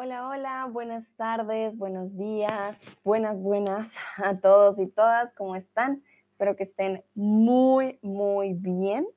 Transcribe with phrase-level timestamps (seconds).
[0.00, 3.90] Hola, hola, buenas tardes, buenos días, buenas, buenas
[4.24, 6.04] a todos y todas, ¿cómo están?
[6.30, 9.08] Espero que estén muy, muy bien.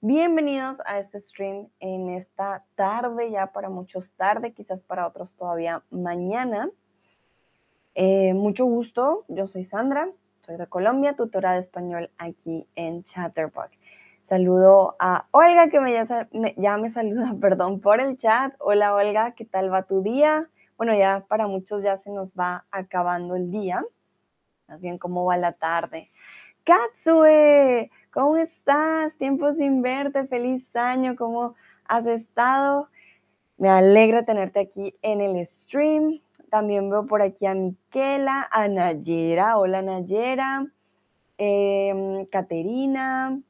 [0.00, 5.84] Bienvenidos a este stream en esta tarde, ya para muchos tarde, quizás para otros todavía
[5.90, 6.70] mañana.
[7.94, 10.08] Eh, mucho gusto, yo soy Sandra,
[10.46, 13.76] soy de Colombia, tutora de español aquí en Chatterbox.
[14.26, 15.92] Saludo a Olga que me
[16.56, 18.52] ya, me, saluda, perdón, por el chat.
[18.58, 20.50] Hola Olga, ¿qué tal va tu día?
[20.76, 23.84] Bueno, ya para muchos ya se nos va acabando el día.
[24.66, 26.10] Más bien, ¿cómo va la tarde?
[26.64, 29.14] Katsue, ¿cómo estás?
[29.16, 32.88] Tiempo sin verte, feliz año, ¿cómo has estado?
[33.58, 36.20] Me alegra tenerte aquí en el stream.
[36.50, 40.66] También veo por aquí a Miquela, a Nayera, hola Nayera,
[41.38, 43.40] eh, Caterina,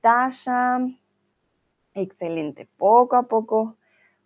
[0.00, 0.78] Tasha.
[1.94, 2.68] Excelente.
[2.76, 3.76] Poco a poco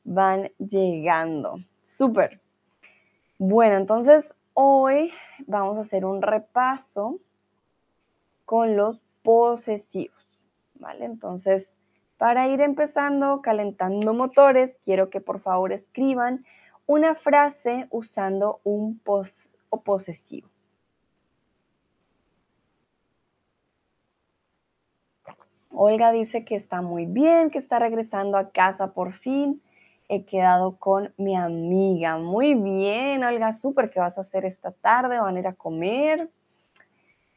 [0.05, 1.61] van llegando.
[1.83, 2.41] Súper.
[3.39, 5.13] Bueno, entonces hoy
[5.47, 7.19] vamos a hacer un repaso
[8.45, 10.17] con los posesivos.
[10.75, 11.05] ¿Vale?
[11.05, 11.69] Entonces,
[12.19, 16.45] para ir empezando, calentando motores, quiero que por favor escriban
[16.87, 20.50] una frase usando un pos o posesivo.
[25.73, 29.63] Olga dice que está muy bien, que está regresando a casa por fin.
[30.09, 32.19] He quedado con mi amiga.
[32.19, 33.91] Muy bien, Olga, súper.
[33.91, 35.21] ¿Qué vas a hacer esta tarde?
[35.21, 36.29] ¿Van a ir a comer?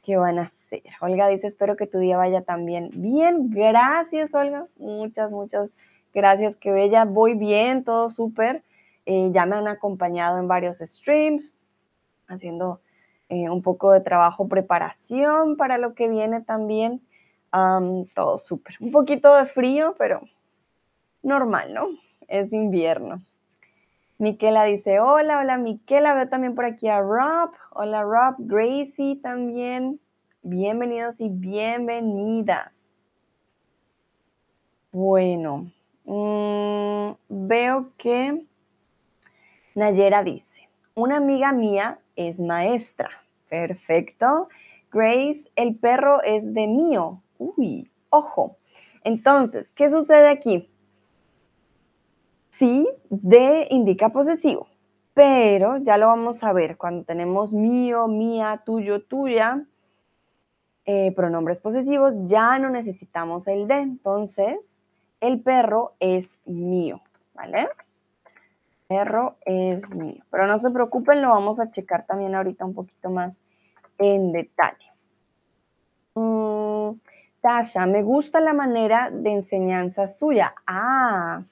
[0.01, 0.81] ¿Qué van a hacer?
[0.99, 3.51] Olga dice, espero que tu día vaya también bien.
[3.51, 4.65] Gracias, Olga.
[4.77, 5.69] Muchas, muchas
[6.13, 6.55] gracias.
[6.57, 7.05] Qué bella.
[7.05, 8.63] Voy bien, todo súper.
[9.05, 11.59] Eh, ya me han acompañado en varios streams,
[12.27, 12.81] haciendo
[13.29, 17.01] eh, un poco de trabajo, preparación para lo que viene también
[18.15, 18.75] todo súper.
[18.79, 20.21] Un poquito de frío, pero
[21.21, 21.89] normal, ¿no?
[22.27, 23.21] Es invierno.
[24.17, 27.51] Miquela dice, hola, hola Miquela, veo también por aquí a Rob.
[27.71, 29.99] Hola Rob, Gracie también.
[30.41, 32.71] Bienvenidos y bienvenidas.
[34.91, 35.71] Bueno,
[36.05, 38.45] mm, veo que
[39.75, 43.09] Nayera dice, una amiga mía es maestra.
[43.49, 44.49] Perfecto.
[44.91, 47.22] Grace, el perro es de mío.
[47.37, 48.57] Uy, ojo.
[49.03, 50.69] Entonces, ¿qué sucede aquí?
[52.49, 54.67] Sí, de indica posesivo,
[55.13, 59.65] pero ya lo vamos a ver cuando tenemos mío, mía, tuyo, tuya,
[60.85, 63.79] eh, pronombres posesivos, ya no necesitamos el de.
[63.79, 64.83] Entonces,
[65.19, 67.01] el perro es mío,
[67.33, 67.69] ¿vale?
[68.87, 70.23] Perro es mío.
[70.29, 73.35] Pero no se preocupen, lo vamos a checar también ahorita un poquito más
[73.97, 74.91] en detalle.
[76.15, 76.62] Mm,
[77.43, 80.55] Tasha, me gusta la manera de enseñanza suya.
[80.65, 81.43] Ah,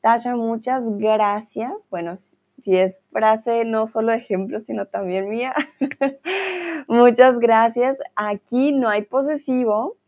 [0.00, 1.86] Tasha, muchas gracias.
[1.90, 5.54] Bueno, si es frase no solo ejemplo, sino también mía.
[6.88, 7.98] muchas gracias.
[8.16, 9.98] Aquí no hay posesivo,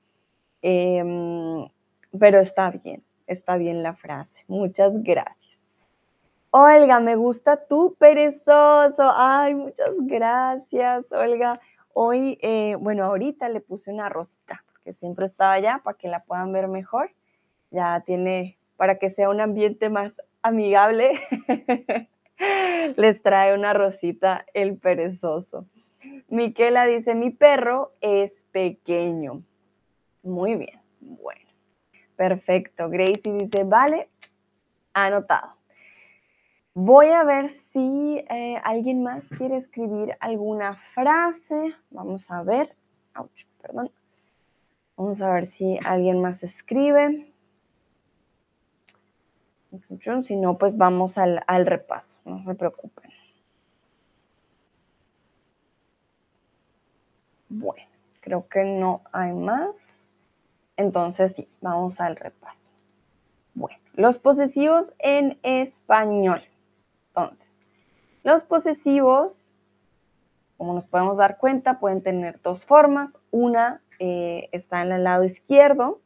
[0.63, 1.69] em,
[2.19, 4.43] pero está bien, está bien la frase.
[4.49, 5.59] Muchas gracias.
[6.51, 9.13] Olga, me gusta tu perezoso.
[9.15, 11.61] Ay, muchas gracias, Olga.
[11.93, 16.23] Hoy, eh, bueno, ahorita le puse una rosita que siempre estaba allá para que la
[16.23, 17.11] puedan ver mejor.
[17.73, 21.19] Ya tiene, para que sea un ambiente más amigable,
[22.97, 25.67] les trae una rosita el perezoso.
[26.29, 29.43] Miquela dice, mi perro es pequeño.
[30.23, 31.51] Muy bien, bueno,
[32.15, 32.89] perfecto.
[32.89, 34.09] Gracie dice, vale,
[34.93, 35.57] anotado.
[36.75, 41.75] Voy a ver si eh, alguien más quiere escribir alguna frase.
[41.91, 42.77] Vamos a ver.
[43.61, 43.91] perdón.
[44.97, 47.33] Vamos a ver si alguien más escribe.
[50.23, 53.11] Si no, pues vamos al, repaso, no se preocupen.
[57.49, 57.87] Bueno,
[58.21, 60.13] creo que no hay más.
[60.77, 62.69] Entonces sí, vamos al repaso.
[63.55, 66.43] Bueno, los posesivos en español.
[67.09, 67.67] Entonces,
[68.23, 69.59] los posesivos,
[70.57, 73.19] como nos podemos dar cuenta, pueden tener dos formas.
[73.31, 76.01] Una eh, está en el lado izquierdo.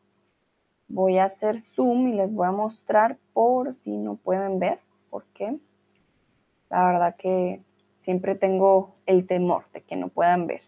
[0.89, 5.59] Voy a hacer zoom y les voy a mostrar por si no pueden ver, porque
[6.69, 7.63] la verdad que
[7.99, 10.63] siempre tengo el temor de que no puedan ver.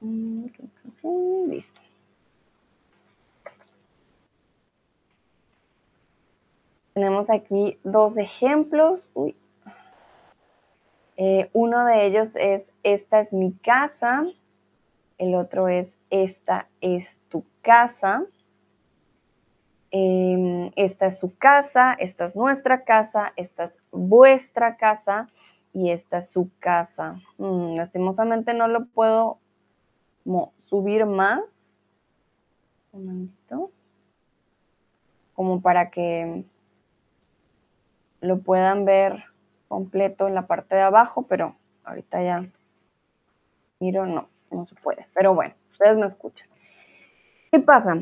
[0.00, 1.80] Listo.
[6.94, 9.10] Tenemos aquí dos ejemplos.
[9.14, 9.34] Uy,
[11.20, 14.24] eh, uno de ellos es, esta es mi casa.
[15.18, 18.24] El otro es, esta es tu casa.
[19.90, 25.26] Em, esta es su casa, esta es nuestra casa, esta es vuestra casa
[25.72, 27.20] y esta es su casa.
[27.38, 29.38] Mm, lastimosamente no lo puedo
[30.60, 31.74] subir más.
[32.92, 33.72] Un momentito.
[35.34, 36.44] Como para que
[38.20, 39.24] lo puedan ver
[39.68, 41.54] completo en la parte de abajo, pero
[41.84, 42.46] ahorita ya
[43.80, 45.06] miro, no, no se puede.
[45.14, 46.48] Pero bueno, ustedes me escuchan.
[47.50, 47.96] ¿Qué pasa?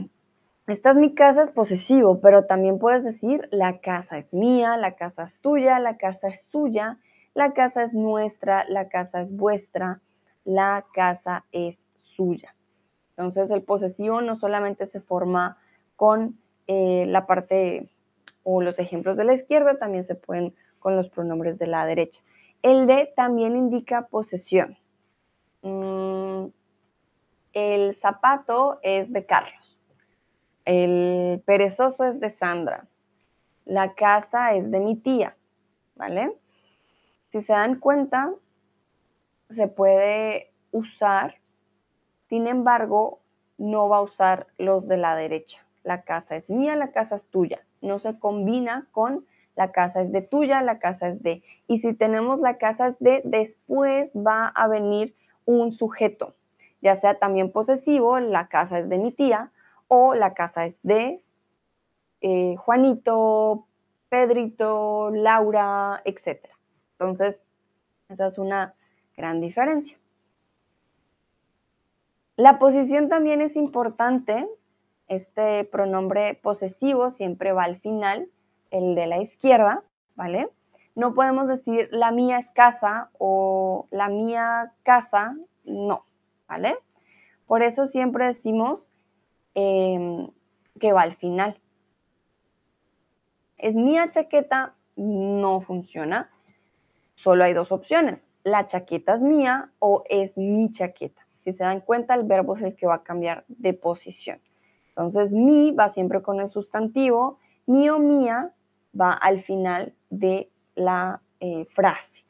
[0.67, 4.97] Esta es mi casa es posesivo, pero también puedes decir la casa es mía, la
[4.97, 6.99] casa es tuya, la casa es suya,
[7.35, 10.01] la casa es nuestra, la casa es vuestra,
[10.45, 12.55] la casa es suya.
[13.11, 15.57] Entonces el posesivo no solamente se forma
[15.95, 16.37] con
[16.67, 17.89] eh, la parte
[18.43, 22.23] o los ejemplos de la izquierda, también se pueden con los pronombres de la derecha.
[22.63, 24.77] El de también indica posesión.
[25.63, 26.47] Mm,
[27.53, 29.79] el zapato es de Carlos.
[30.65, 32.87] El perezoso es de Sandra.
[33.65, 35.37] La casa es de mi tía,
[35.95, 36.37] ¿vale?
[37.29, 38.33] Si se dan cuenta,
[39.49, 41.37] se puede usar,
[42.29, 43.21] sin embargo,
[43.59, 45.65] no va a usar los de la derecha.
[45.83, 47.65] La casa es mía, la casa es tuya.
[47.81, 49.27] No se combina con
[49.57, 51.43] la casa es de tuya, la casa es de.
[51.67, 55.17] Y si tenemos la casa es de, después va a venir
[55.47, 56.35] un sujeto,
[56.83, 59.51] ya sea también posesivo, la casa es de mi tía,
[59.89, 61.23] o la casa es de
[62.21, 63.67] eh, Juanito,
[64.09, 66.47] Pedrito, Laura, etc.
[66.93, 67.43] Entonces,
[68.09, 68.75] esa es una
[69.17, 69.99] gran diferencia.
[72.37, 74.47] La posición también es importante.
[75.09, 78.29] Este pronombre posesivo siempre va al final,
[78.71, 79.83] el de la izquierda,
[80.15, 80.49] ¿vale?
[80.95, 86.05] No podemos decir la mía es casa o la mía casa, no,
[86.49, 86.77] ¿vale?
[87.47, 88.91] Por eso siempre decimos
[89.59, 90.29] Em,
[90.79, 91.59] que va al final.
[93.57, 94.75] ¿Es mía chaqueta?
[94.97, 96.31] No funciona.
[97.15, 98.27] Solo hay dos opciones.
[98.45, 101.27] La chaqueta es mía o es mi chaqueta.
[101.39, 104.41] Si se dan cuenta, el verbo es el que va a cambiar de posición.
[104.89, 107.39] Entonces, mi va siempre con el sustantivo.
[107.65, 108.53] Mío, mía
[108.99, 112.25] va al final de la eh, frase.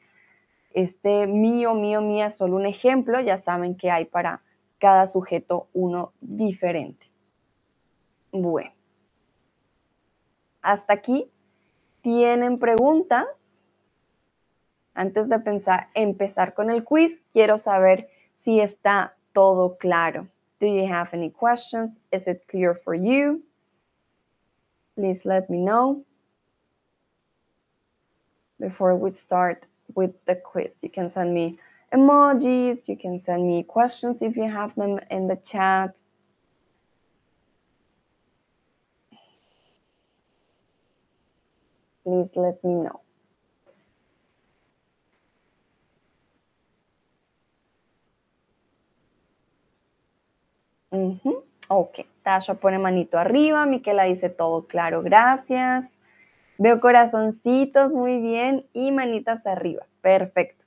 [0.73, 3.19] Este mío, mío, mía es solo un ejemplo.
[3.21, 4.41] Ya saben que hay para
[4.79, 7.09] cada sujeto uno diferente.
[8.31, 8.71] Bueno,
[10.61, 11.31] hasta aquí.
[12.01, 13.63] ¿Tienen preguntas?
[14.93, 15.41] Antes de
[15.93, 20.27] empezar con el quiz, quiero saber si está todo claro.
[20.59, 21.99] Do you have any questions?
[22.11, 23.43] Is it clear for you?
[24.95, 26.06] Please let me know
[28.59, 29.65] before we start
[29.95, 30.75] with the quiz.
[30.81, 31.59] You can send me
[31.93, 35.95] emojis, you can send me questions if you have them in the chat.
[42.07, 43.01] please let me know.
[50.93, 51.31] Mm-hmm.
[51.67, 55.96] Ok, Tasha pone manito arriba, Miquela dice todo claro, gracias.
[56.59, 60.65] Veo corazoncitos, muy bien, y manitas arriba, perfecto.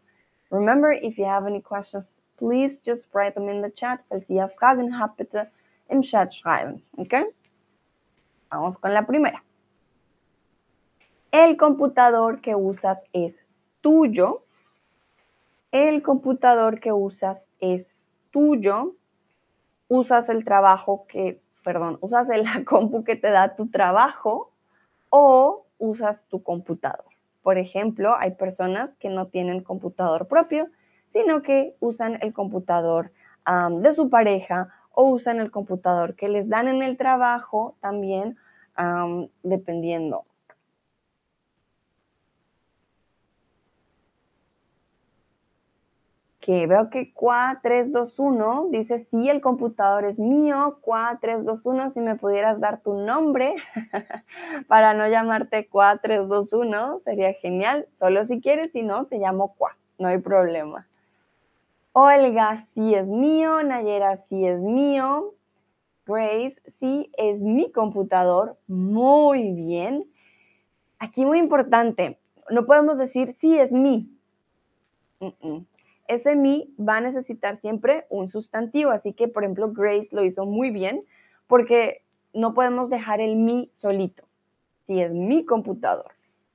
[0.50, 4.00] Remember, if you have any questions, please just write them in the chat.
[4.08, 5.50] Falls ihr Fragen habt, bitte
[5.88, 7.26] im Chat schreiben, okay?
[8.50, 9.42] Vamos con la primera.
[11.32, 13.44] El computador que usas es
[13.80, 14.42] tuyo.
[15.70, 17.94] El computador que usas es
[18.32, 18.94] tuyo.
[19.88, 24.52] Usas el trabajo que, perdón, usas la compu que te da tu trabajo
[25.10, 27.06] o usas tu computador.
[27.42, 30.68] Por ejemplo, hay personas que no tienen computador propio,
[31.08, 33.10] sino que usan el computador
[33.70, 38.36] de su pareja o usan el computador que les dan en el trabajo también,
[39.42, 40.26] dependiendo.
[46.40, 50.80] Que veo que QA321 dice, sí, el computador es mío.
[50.82, 53.54] QA321, si me pudieras dar tu nombre
[54.68, 57.86] para no llamarte QA321, sería genial.
[57.94, 60.88] Solo si quieres, si no, te llamo QA, no hay problema.
[61.92, 63.62] Olga, sí es mío.
[63.62, 65.34] Nayera, sí es mío.
[66.06, 68.56] Grace, sí es mi computador.
[68.66, 70.10] Muy bien.
[70.98, 72.18] Aquí muy importante,
[72.50, 74.10] no podemos decir sí es mi
[76.10, 78.90] ese mi va a necesitar siempre un sustantivo.
[78.90, 81.04] Así que, por ejemplo, Grace lo hizo muy bien
[81.46, 82.02] porque
[82.32, 84.24] no podemos dejar el mi solito.
[84.82, 86.12] Si es mi computador.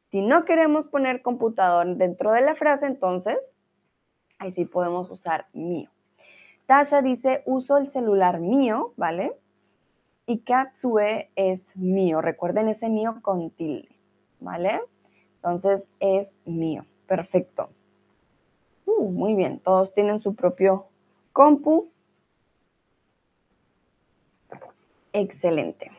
[0.10, 3.38] Si no queremos poner computador dentro de la frase, entonces
[4.40, 5.90] ahí sí podemos usar mío.
[6.66, 9.34] Tasha dice, uso el celular mío, ¿vale?
[10.26, 12.22] y Katsue es mío.
[12.22, 13.90] Recuerden ese mío con tilde,
[14.40, 14.82] ¿vale?
[15.36, 16.86] Entonces es mío.
[17.08, 17.70] Perfecto.
[18.86, 20.88] Uh, muy bien, todos tienen su propio
[21.34, 21.90] compu.
[25.14, 25.92] Excelente.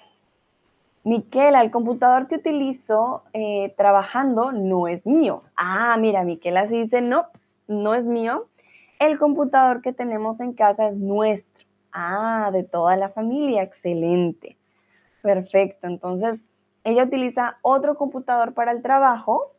[1.04, 5.44] Miquela, el computador que utilizo eh, trabajando no es mío.
[5.56, 7.26] Ah, mira, Miquela sí dice, no,
[7.68, 8.48] no es mío.
[8.98, 11.64] El computador que tenemos en casa es nuestro.
[11.92, 14.56] Ah, de toda la familia, excelente.
[15.22, 16.40] Perfecto, entonces
[16.84, 19.52] ella utiliza otro computador para el trabajo,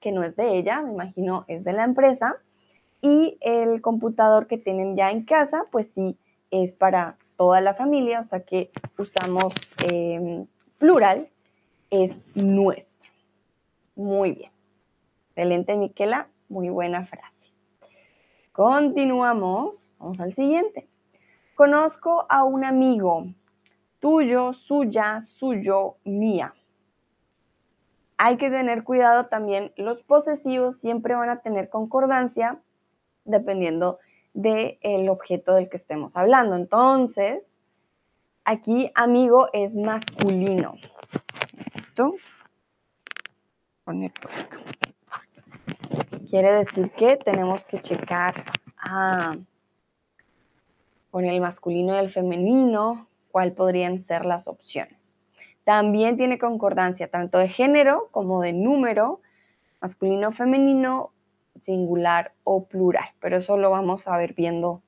[0.00, 2.36] que no es de ella, me imagino es de la empresa,
[3.02, 6.18] y el computador que tienen ya en casa, pues sí,
[6.50, 9.54] es para toda la familia, o sea que usamos
[9.90, 10.46] em,
[10.78, 11.28] plural,
[11.90, 13.10] es nuestro.
[13.96, 14.50] Muy bien.
[15.28, 17.52] Excelente, Miquela, muy buena frase.
[18.52, 20.88] Continuamos, vamos al siguiente.
[21.54, 23.26] Conozco a un amigo,
[24.00, 26.54] tuyo, suya, suyo, mía.
[28.22, 32.60] Hay que tener cuidado también, los posesivos siempre van a tener concordancia
[33.24, 33.98] dependiendo
[34.34, 36.54] del objeto del que estemos hablando.
[36.54, 37.62] Entonces,
[38.44, 40.74] aquí amigo es masculino.
[41.74, 42.14] ¿Esto?
[46.28, 48.34] Quiere decir que tenemos que checar
[48.76, 49.34] ah,
[51.10, 54.99] con el masculino y el femenino cuál podrían ser las opciones.
[55.64, 59.20] También tiene concordancia tanto de género como de número,
[59.80, 61.12] masculino, femenino,
[61.62, 64.82] singular o plural, pero eso lo vamos a ver viendo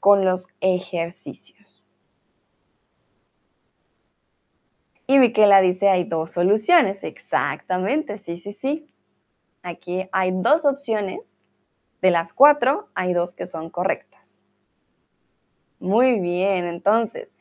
[0.00, 1.84] con los ejercicios.
[5.06, 7.02] Y Miquela dice, hay dos soluciones.
[7.04, 8.94] Exactamente, sí, sí, sí.
[9.62, 11.20] Aquí hay dos opciones.
[12.00, 14.38] De las cuatro, hay dos que son correctas.
[15.78, 17.33] Muy bien, entonces,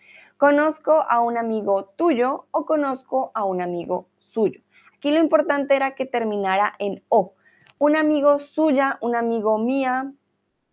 [0.44, 4.60] conozco a un amigo tuyo o conozco a un amigo suyo.
[4.98, 7.34] Aquí lo importante era que terminara en O.
[7.80, 10.12] Un amigo suya, un amigo mía,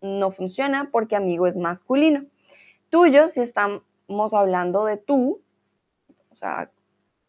[0.01, 2.25] no funciona porque amigo es masculino.
[2.89, 5.41] Tuyo, si estamos hablando de tú,
[6.31, 6.69] o sea,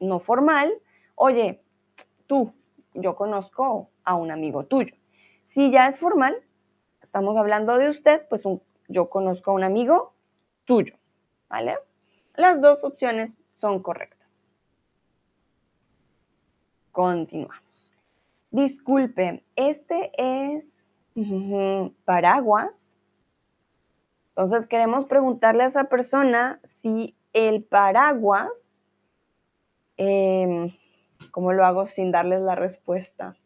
[0.01, 0.73] no formal,
[1.15, 1.63] oye,
[2.27, 2.53] tú,
[2.93, 4.97] yo conozco a un amigo tuyo.
[5.47, 6.35] Si ya es formal,
[7.03, 8.43] estamos hablando de usted, pues
[8.89, 10.15] yo conozco a un amigo
[10.65, 10.97] tuyo,
[11.49, 11.77] ¿vale?
[12.35, 14.19] Las dos opciones son correctas.
[16.91, 17.95] Continuamos.
[18.51, 20.65] Disculpe, este es
[22.05, 22.99] paraguas.
[24.31, 28.73] Entonces queremos preguntarle a esa persona si el paraguas
[30.05, 30.73] Em,
[31.31, 33.37] ¿cómo lo hago sin darles la respuesta?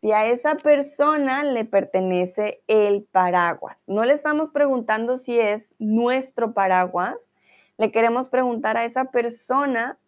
[0.00, 6.52] Si a esa persona le pertenece el paraguas, no le estamos preguntando si es nuestro
[6.52, 7.32] paraguas,
[7.78, 9.98] le queremos preguntar a esa persona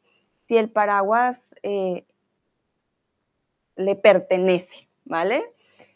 [0.47, 2.05] si el paraguas eh,
[3.77, 5.43] le pertenece, ¿vale?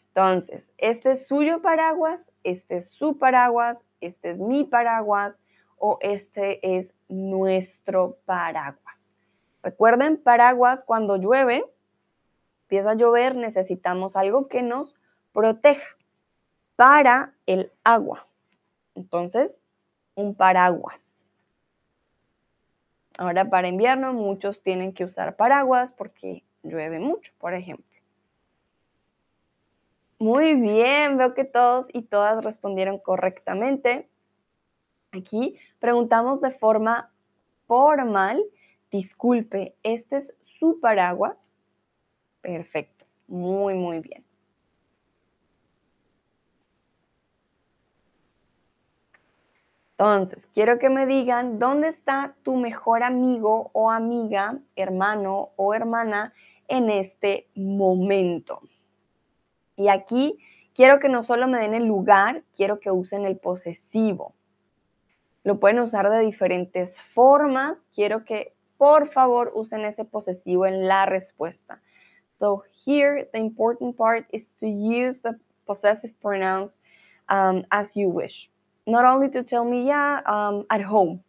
[0.07, 5.37] Entonces, este es suyo paraguas, este es su paraguas, este es mi paraguas
[5.77, 9.13] o este es nuestro paraguas.
[9.61, 11.65] Recuerden, paraguas cuando llueve,
[12.65, 14.95] empieza a llover, necesitamos algo que nos
[15.33, 15.95] proteja
[16.75, 18.27] para el agua.
[18.95, 19.57] Entonces,
[20.15, 21.25] un paraguas.
[23.17, 27.85] Ahora para invierno muchos tienen que usar paraguas porque llueve mucho, por ejemplo.
[30.19, 34.09] Muy bien, veo que todos y todas respondieron correctamente.
[35.11, 37.11] Aquí preguntamos de forma
[37.67, 38.43] formal
[38.95, 41.54] Disculpe, ¿este es su paraguas?
[42.45, 44.23] Perfecto, muy, muy bien.
[49.97, 56.33] Entonces, quiero que me digan dónde está tu mejor amigo o amiga, hermano o hermana
[56.67, 58.61] en este momento.
[59.75, 60.37] Y aquí
[60.75, 64.35] quiero que no solo me den el lugar, quiero que usen el posesivo.
[65.43, 67.75] Lo pueden usar de diferentes formas.
[67.91, 71.81] Quiero que por favor usen ese posesivo en la respuesta.
[72.39, 76.77] So here the important part is to use the possessive pronouns
[77.29, 78.49] um, as you wish.
[78.87, 81.23] Not only to tell me, yeah, um, at home.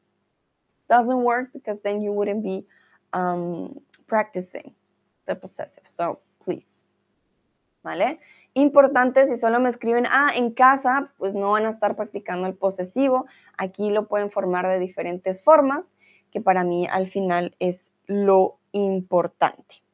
[0.89, 2.65] Doesn't work because then you wouldn't be
[3.13, 4.73] um, practicing
[5.27, 5.85] the possessive.
[5.85, 6.83] So please.
[7.83, 8.19] ¿Vale?
[8.55, 12.55] Importante, si solo me escriben, ah, en casa, pues no van a estar practicando el
[12.55, 13.27] posesivo.
[13.59, 15.93] Aquí lo pueden formar de diferentes formas
[16.33, 19.86] que para mí al final es lo importante.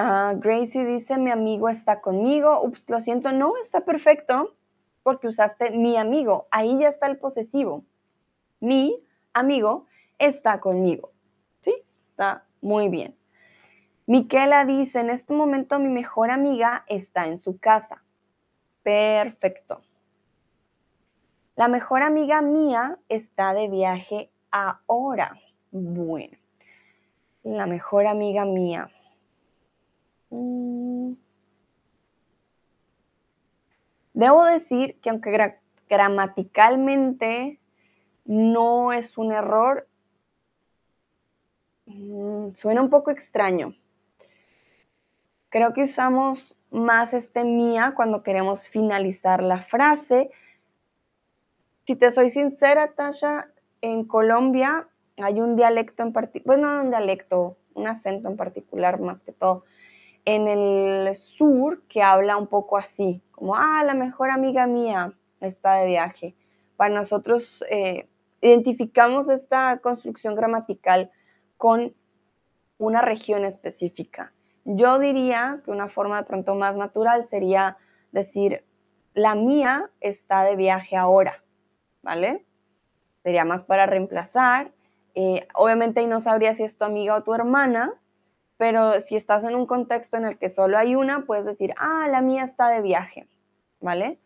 [0.00, 2.62] Ah, Gracie dice, mi amigo está conmigo.
[2.62, 4.54] Ups, lo siento, no, está perfecto
[5.02, 6.46] porque usaste mi amigo.
[6.52, 7.84] Ahí ya está el posesivo.
[8.60, 9.02] Mi
[9.32, 9.86] amigo
[10.16, 11.10] está conmigo.
[11.62, 11.74] ¿Sí?
[12.04, 13.16] Está muy bien.
[14.06, 18.04] Miquela dice, en este momento mi mejor amiga está en su casa.
[18.84, 19.82] Perfecto.
[21.56, 25.40] La mejor amiga mía está de viaje ahora.
[25.72, 26.38] Bueno,
[27.42, 28.92] la mejor amiga mía.
[30.30, 31.14] Mm.
[34.14, 35.54] Debo decir que aunque
[35.88, 37.60] gramaticalmente
[38.24, 39.86] no es un error,
[41.86, 43.74] mm, suena un poco extraño.
[45.50, 50.30] Creo que usamos más este mía cuando queremos finalizar la frase.
[51.86, 53.48] Si te soy sincera, Tasha,
[53.80, 59.22] en Colombia hay un dialecto en particular, bueno, un dialecto, un acento en particular más
[59.22, 59.64] que todo,
[60.24, 65.74] en el sur que habla un poco así, como, ah, la mejor amiga mía está
[65.74, 66.34] de viaje.
[66.76, 68.08] Para nosotros eh,
[68.40, 71.10] identificamos esta construcción gramatical
[71.56, 71.94] con
[72.78, 74.32] una región específica.
[74.64, 77.76] Yo diría que una forma de pronto más natural sería
[78.12, 78.64] decir,
[79.14, 81.42] la mía está de viaje ahora,
[82.02, 82.44] ¿vale?
[83.22, 84.72] Sería más para reemplazar.
[85.14, 87.94] Eh, obviamente ahí no sabría si es tu amiga o tu hermana,
[88.58, 92.08] pero si estás en un contexto en el que solo hay una, puedes decir, ah,
[92.10, 93.28] la mía está de viaje,
[93.80, 94.18] ¿vale?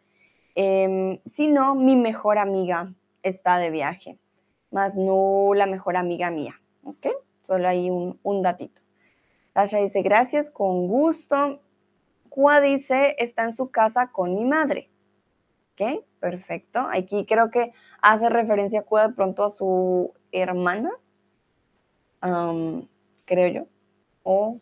[0.55, 4.19] Em, si no, mi mejor amiga está de viaje,
[4.71, 7.09] más no la mejor amiga mía, ¿ok?
[7.43, 8.81] Solo hay un, un datito.
[9.53, 11.61] Tasha dice, gracias, con gusto.
[12.31, 14.89] Kua dice, está en su casa con mi madre.
[15.73, 16.05] ¿Ok?
[16.21, 16.81] Perfecto.
[16.91, 20.91] Aquí creo que hace referencia Kua de pronto a su hermana,
[23.27, 23.67] creo yo
[24.23, 24.61] o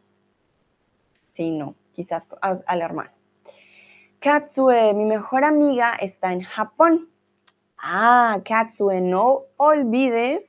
[1.34, 3.10] si no, quizás al hermano.
[4.20, 7.08] Katsue, mi mejor amiga está en Japón.
[7.78, 10.44] Ah, Katsue, no olvides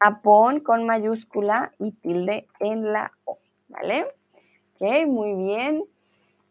[0.00, 3.38] Japón con mayúscula y tilde en la O,
[3.68, 4.06] ¿vale?
[4.74, 5.84] Ok, muy bien.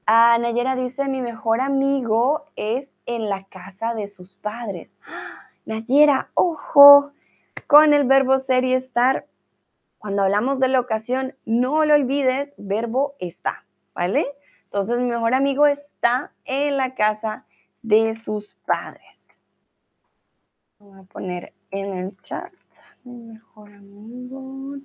[0.06, 4.96] Ah, Nayera dice, mi mejor amigo es en la casa de sus padres.
[5.66, 7.12] Nayera, ojo,
[7.68, 9.26] con el verbo ser y estar
[10.02, 14.26] cuando hablamos de la ocasión, no lo olvides, verbo está, ¿vale?
[14.64, 17.46] Entonces, mi mejor amigo está en la casa
[17.84, 19.28] de sus padres.
[20.80, 22.52] Voy a poner en el chat.
[23.04, 24.78] Mi mejor amigo.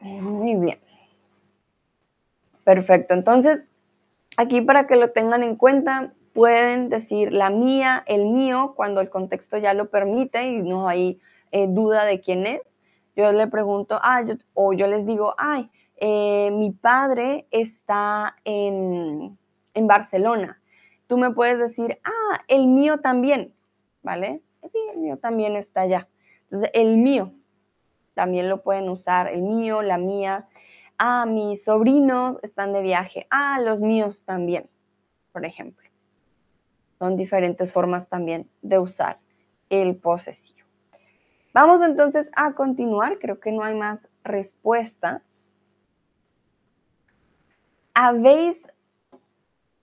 [0.00, 0.78] Muy bien.
[2.62, 3.14] Perfecto.
[3.14, 3.66] Entonces,
[4.36, 9.08] aquí para que lo tengan en cuenta, pueden decir la mía, el mío, cuando el
[9.08, 11.18] contexto ya lo permite y no hay
[11.50, 12.60] eh, duda de quién es.
[13.16, 14.22] Yo le pregunto, ah,
[14.52, 19.38] o yo les digo, ay, eh, mi padre está en,
[19.72, 20.60] en, Barcelona.
[21.06, 23.54] Tú me puedes decir, ah, el mío también,
[24.02, 24.42] ¿vale?
[24.68, 26.06] Sí, el mío también está allá.
[26.44, 27.32] Entonces, el mío
[28.12, 30.46] también lo pueden usar, el mío, la mía.
[30.98, 33.26] Ah, mis sobrinos están de viaje.
[33.30, 34.68] Ah, los míos también,
[35.32, 35.85] por ejemplo.
[36.98, 39.18] Son diferentes formas también de usar
[39.70, 40.66] el posesivo.
[41.52, 43.18] Vamos entonces a continuar.
[43.18, 45.22] Creo que no hay más respuestas.
[47.94, 48.60] ¿Habéis,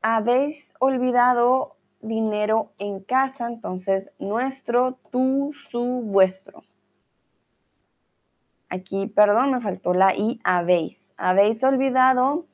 [0.01, 3.47] habéis olvidado dinero en casa?
[3.47, 6.63] Entonces, nuestro, tú, su, vuestro.
[8.69, 10.99] Aquí, perdón, me faltó la I, habéis.
[11.17, 12.45] Habéis olvidado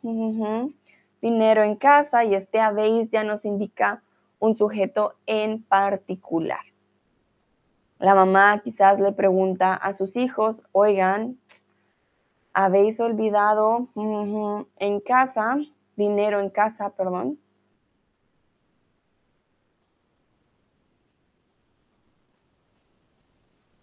[1.22, 4.02] dinero en casa y este habéis ya nos indica
[4.40, 6.62] un sujeto en particular.
[8.00, 11.38] La mamá quizás le pregunta a sus hijos, oigan,
[12.54, 15.58] ¿habéis olvidado en casa,
[15.98, 17.40] dinero en casa, perdón?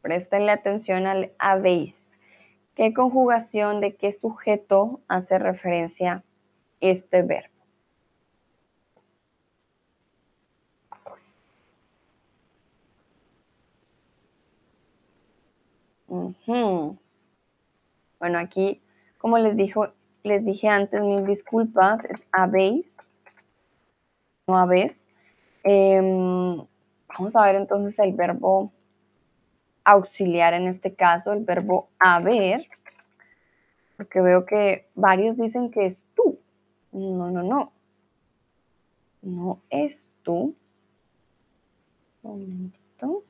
[0.00, 2.02] Prestenle atención al habéis.
[2.74, 6.22] ¿Qué conjugación de qué sujeto hace referencia
[6.80, 7.55] este verbo?
[16.08, 16.98] Bueno,
[18.38, 18.80] aquí,
[19.18, 19.88] como les, dijo,
[20.22, 22.96] les dije antes, mil disculpas, es habéis,
[24.46, 25.00] no habéis.
[25.64, 26.64] Em,
[27.08, 28.72] vamos a ver entonces el verbo
[29.84, 32.66] auxiliar en este caso, el verbo haber,
[33.96, 36.38] porque veo que varios dicen que es tú.
[36.92, 37.72] No, no, no.
[39.22, 40.54] No es tú.
[42.22, 43.24] Un momentito.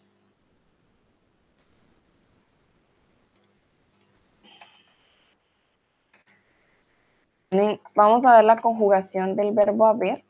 [7.95, 10.25] Vamos a ver la conjugación del verbo haber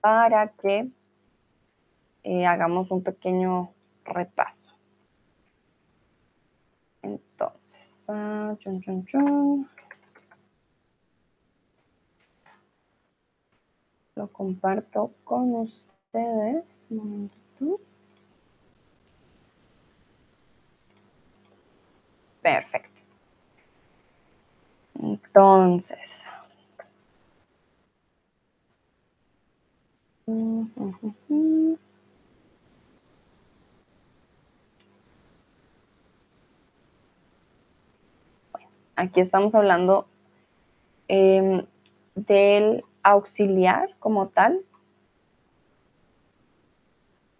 [0.00, 0.90] para que
[2.24, 3.72] eh, hagamos un pequeño
[4.04, 4.68] repaso.
[7.02, 9.68] Entonces, ah, chun, chun, chun.
[14.18, 16.84] lo comparto con ustedes.
[16.90, 17.80] Un momentito.
[22.42, 22.87] Perfecto.
[24.98, 26.26] Entonces.
[38.98, 40.06] aquí estamos hablando
[41.06, 41.64] em,
[42.14, 44.60] del auxiliar como tal.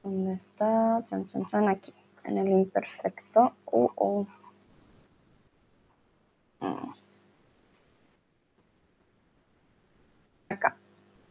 [0.03, 1.05] ¿Dónde está?
[1.07, 1.93] Chan, chan, chan, aquí,
[2.25, 3.53] en el imperfecto.
[3.67, 4.27] Uh, uh.
[10.49, 10.77] Acá.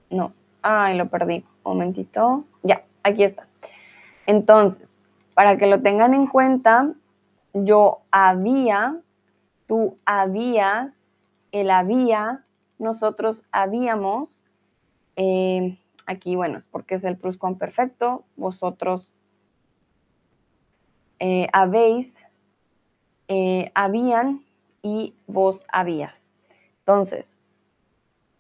[0.10, 0.34] No.
[0.62, 1.46] Ay, lo perdí.
[1.64, 2.44] Un momentito.
[2.64, 3.48] Ya, aquí está.
[4.26, 5.00] Entonces,
[5.34, 6.94] para que lo tengan en cuenta,
[7.54, 8.98] yo había,
[9.68, 11.06] tú habías,
[11.52, 12.44] él había,
[12.80, 14.44] nosotros habíamos,
[15.16, 19.12] eh, aquí bueno, es porque es el pluscuamperfecto, vosotros
[21.20, 22.14] eh, habéis,
[23.28, 24.44] eh, habían
[24.82, 26.32] y vos habías.
[26.80, 27.37] Entonces,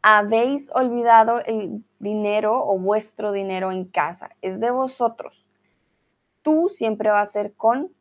[0.10, 5.46] habéis olvidado el dinero o vuestro dinero en casa, es de vosotros.
[6.43, 7.91] Tú siempre va a ser con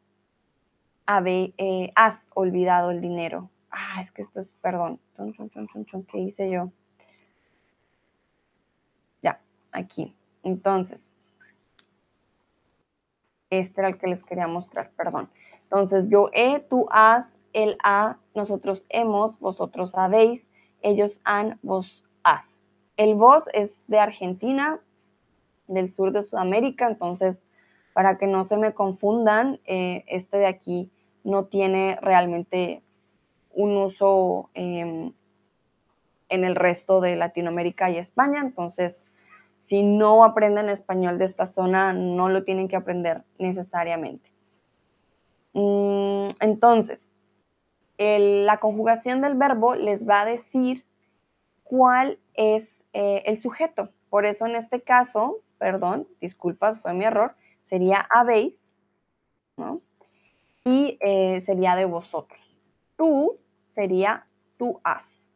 [1.97, 3.51] has olvidado el dinero.
[3.73, 5.01] Ah, es que esto es, perdón,
[6.09, 6.71] ¿qué hice yo?
[9.21, 9.41] Ya,
[9.73, 10.15] aquí.
[10.45, 11.13] Entonces,
[13.51, 15.29] este era el que les quería mostrar, perdón.
[15.65, 20.46] Entonces, yo he, tú has, él ha, nosotros hemos, vosotros habéis,
[20.83, 22.63] ellos han, vos has.
[22.97, 24.81] El vos es de Argentina,
[25.67, 27.45] del sur de Sudamérica, entonces,
[27.93, 30.91] para que no se me confundan, eh, este de aquí
[31.25, 32.83] no tiene realmente
[33.51, 35.13] un uso em,
[36.29, 38.41] en el resto de Latinoamérica y España.
[38.41, 39.07] Entonces,
[39.63, 44.31] si no aprenden español de esta zona, no lo tienen que aprender necesariamente.
[45.53, 46.29] Mm,
[47.99, 50.85] la conjugación del verbo les va a decir
[51.63, 53.91] cuál es eh, el sujeto.
[54.11, 58.55] Por eso en este caso, perdón, disculpas, fue mi error, sería habéis,
[59.57, 59.81] ¿no?
[60.65, 62.41] Y eh, sería de vosotros.
[62.97, 65.29] Tú sería tú has.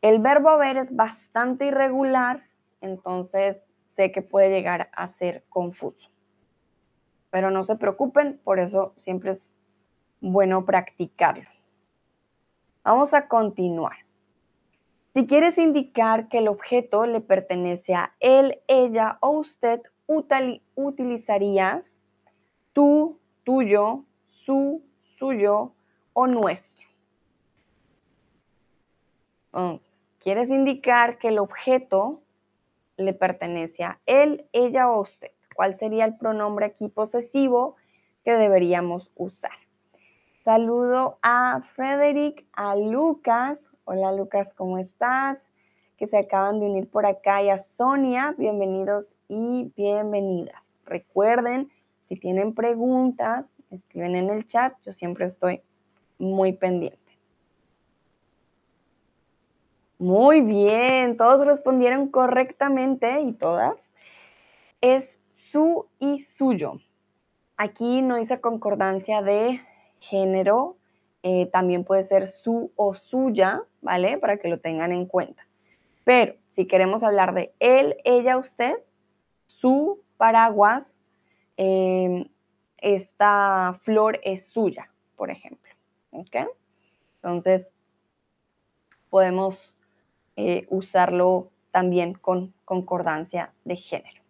[0.00, 2.42] El verbo haber es bastante irregular,
[2.80, 6.08] entonces sé que puede llegar a ser confuso.
[7.30, 9.54] Pero no se preocupen, por eso siempre es
[10.22, 11.48] bueno practicarlo.
[12.84, 13.96] Vamos a continuar.
[15.12, 19.82] Si quieres indicar que el objeto le pertenece a él, ella o usted,
[20.74, 21.98] utilizarías
[22.72, 24.82] tú, tuyo, su,
[25.18, 25.72] suyo
[26.14, 26.88] o nuestro.
[29.46, 32.22] Entonces, quieres indicar que el objeto
[32.96, 35.30] le pertenece a él, ella o usted.
[35.54, 37.76] ¿Cuál sería el pronombre aquí posesivo
[38.24, 39.61] que deberíamos usar?
[40.44, 43.60] Saludo a Frederick, a Lucas.
[43.84, 45.38] Hola Lucas, ¿cómo estás?
[45.96, 48.34] Que se acaban de unir por acá y a Sonia.
[48.36, 50.74] Bienvenidos y bienvenidas.
[50.84, 51.70] Recuerden,
[52.06, 54.74] si tienen preguntas, escriben en el chat.
[54.84, 55.62] Yo siempre estoy
[56.18, 56.98] muy pendiente.
[60.00, 63.76] Muy bien, todos respondieron correctamente y todas.
[64.80, 66.80] Es su y suyo.
[67.56, 69.60] Aquí no hice concordancia de
[70.02, 70.76] género,
[71.22, 74.18] eh, también puede ser su o suya, ¿vale?
[74.18, 75.46] Para que lo tengan en cuenta.
[76.04, 78.74] Pero si queremos hablar de él, ella, usted,
[79.46, 80.84] su paraguas,
[81.56, 82.28] em,
[82.78, 85.72] esta flor es suya, por ejemplo.
[86.10, 86.36] ¿Ok?
[87.16, 87.72] Entonces,
[89.08, 89.74] podemos
[90.36, 94.22] eh, usarlo también con concordancia de género.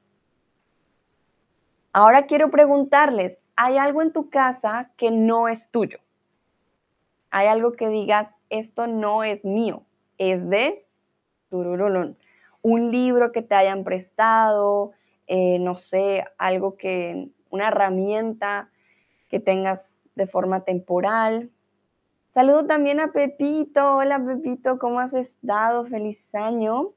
[1.92, 5.99] Ahora quiero preguntarles, ¿hay algo en tu casa que no es tuyo?
[7.31, 9.83] ¿Hay algo que digas, esto no es mío,
[10.19, 10.85] es de
[11.51, 14.93] un libro que te hayan prestado,
[15.27, 18.71] eh, no sé, algo que, una herramienta
[19.29, 21.51] que tengas de forma temporal,
[22.35, 23.97] Saludo también a Pepito.
[23.97, 25.85] Hola Pepito, ¿cómo has estado?
[25.85, 26.93] Feliz año.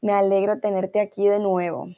[0.00, 1.88] Me alegro tenerte aquí de nuevo.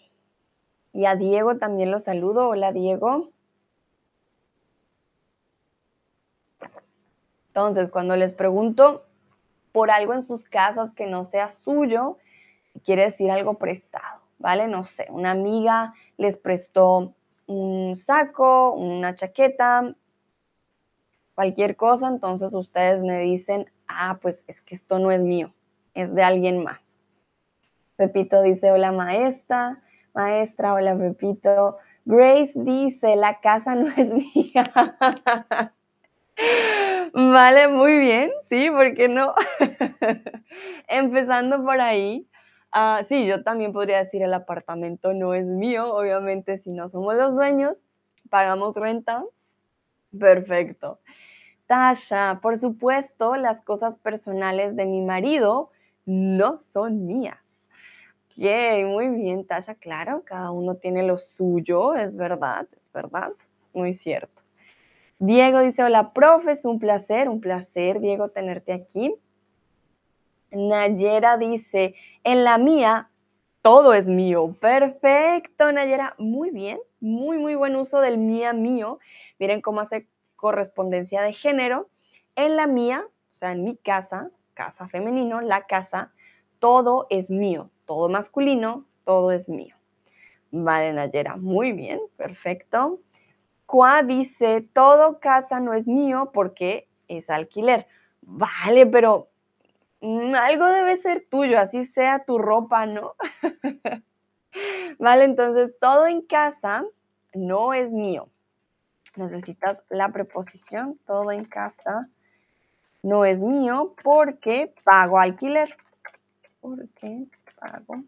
[0.96, 2.48] Y a Diego también lo saludo.
[2.48, 3.28] Hola Diego.
[7.48, 9.04] Entonces, cuando les pregunto
[9.72, 12.16] por algo en sus casas que no sea suyo,
[12.82, 14.68] quiere decir algo prestado, ¿vale?
[14.68, 17.12] No sé, una amiga les prestó
[17.46, 19.94] un saco, una chaqueta,
[21.34, 25.52] cualquier cosa, entonces ustedes me dicen, ah, pues es que esto no es mío,
[25.92, 26.98] es de alguien más.
[27.96, 29.82] Pepito dice, hola maestra,
[30.16, 31.76] maestra, hola Pepito.
[32.04, 34.72] Grace dice, la casa no es mía.
[37.12, 39.34] vale, muy bien, sí, ¿por qué no?
[40.88, 42.26] Empezando por ahí.
[42.72, 47.16] Ah, sí, yo también podría decir el apartamento no es mío, obviamente si no somos
[47.16, 47.84] los dueños,
[48.30, 49.24] pagamos renta.
[50.18, 50.98] Perfecto.
[51.66, 55.70] Tasha, por supuesto, las cosas personales de mi marido
[56.04, 57.45] no son mías.
[58.36, 63.32] Muy bien, Tasha, claro, cada uno tiene lo suyo, es verdad, es verdad,
[63.72, 64.42] muy cierto.
[65.18, 69.14] Diego dice, hola, profe, es un placer, un placer, Diego, tenerte aquí.
[70.50, 71.94] Nayera dice,
[72.24, 73.08] en la mía,
[73.62, 74.54] todo es mío.
[74.60, 78.98] Perfecto, Nayera, muy bien, muy, muy buen uso del mía mío.
[79.38, 81.88] Miren cómo hace correspondencia de género.
[82.36, 86.12] En la mía, o sea, en mi casa, casa femenino, la casa,
[86.58, 89.74] todo es mío, todo masculino, todo es mío.
[90.50, 93.00] Vale, Nayera, muy bien, perfecto.
[93.66, 97.86] Qua dice, todo casa no es mío porque es alquiler.
[98.22, 99.28] Vale, pero
[100.00, 103.14] mm, algo debe ser tuyo, así sea tu ropa, ¿no?
[104.98, 106.84] vale, entonces todo en casa
[107.32, 108.28] no es mío
[109.16, 112.08] necesitas la preposición, todo en casa
[113.02, 115.76] no es mío porque pago alquiler.
[116.60, 117.26] Porque
[117.58, 118.04] pago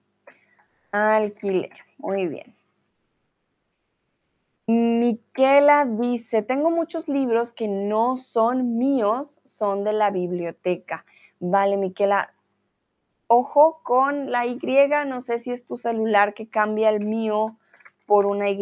[0.93, 1.73] alquiler.
[1.99, 2.55] Muy bien.
[4.67, 11.07] Miquela dice, tengo muchos libros que no son míos, son de la biblioteca.
[11.41, 12.35] Vale, Miquela,
[13.29, 14.59] ojo con la Y,
[15.07, 17.57] no sé si es tu celular que cambia el mío
[18.07, 18.59] por una Y,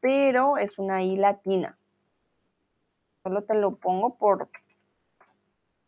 [0.00, 1.76] pero es una I latina.
[3.22, 4.48] Solo te lo pongo por,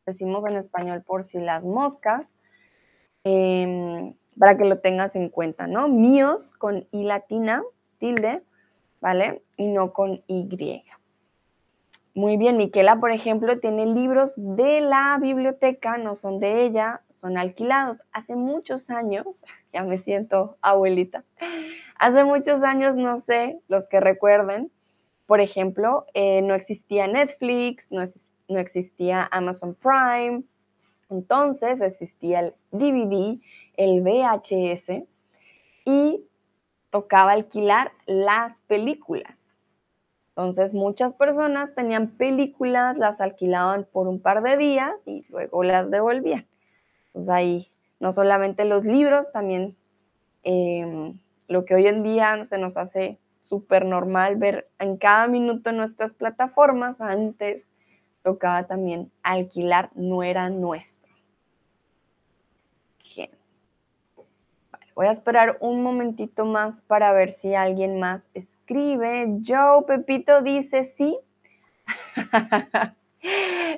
[0.05, 2.31] decimos en español, por si las moscas,
[3.25, 5.89] em, para que lo tengas en cuenta, ¿no?
[5.89, 7.63] Míos con I latina,
[7.99, 8.43] tilde,
[9.01, 9.43] ¿vale?
[9.57, 10.49] Y no con Y.
[12.17, 17.37] Muy bien, Miquela, por ejemplo, tiene libros de la biblioteca, no son de ella, son
[17.37, 18.03] alquilados.
[18.13, 19.27] Hace muchos años,
[19.73, 21.25] ya me siento abuelita,
[21.99, 24.71] hace muchos años, no sé, los que recuerden,
[25.27, 28.05] por ejemplo, eh, no existía Netflix, no,
[28.49, 30.45] no existía Amazon Prime,
[31.11, 33.41] entonces existía el DVD,
[33.77, 35.05] el VHS,
[35.85, 36.25] y
[36.91, 39.37] tocaba alquilar las películas.
[40.29, 45.91] Entonces muchas personas tenían películas, las alquilaban por un par de días y luego las
[45.91, 46.47] devolvían.
[47.09, 47.69] Entonces ahí
[48.01, 49.77] no solamente los libros, también
[50.43, 55.71] em, lo que hoy en día se nos hace súper normal ver en cada minuto
[55.71, 57.01] nuestras plataformas.
[57.01, 57.65] Antes
[58.25, 61.15] tocaba también alquilar, no era nuestro.
[63.15, 63.31] Bien.
[64.97, 69.39] voy a esperar un momentito más para ver si alguien más escribe.
[69.47, 71.17] Joe Pepito dice sí.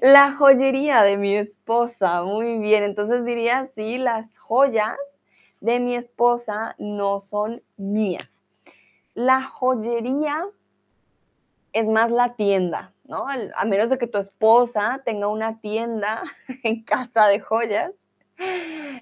[0.00, 2.84] La joyería de mi esposa, muy bien.
[2.84, 4.96] Entonces diría, sí, las joyas
[5.60, 8.36] de mi esposa no son mías
[9.16, 10.46] la joyería
[11.72, 13.26] es más la tienda, ¿no?
[13.28, 16.22] A menos de que tu esposa tenga una tienda
[16.64, 17.92] en casa de joyas.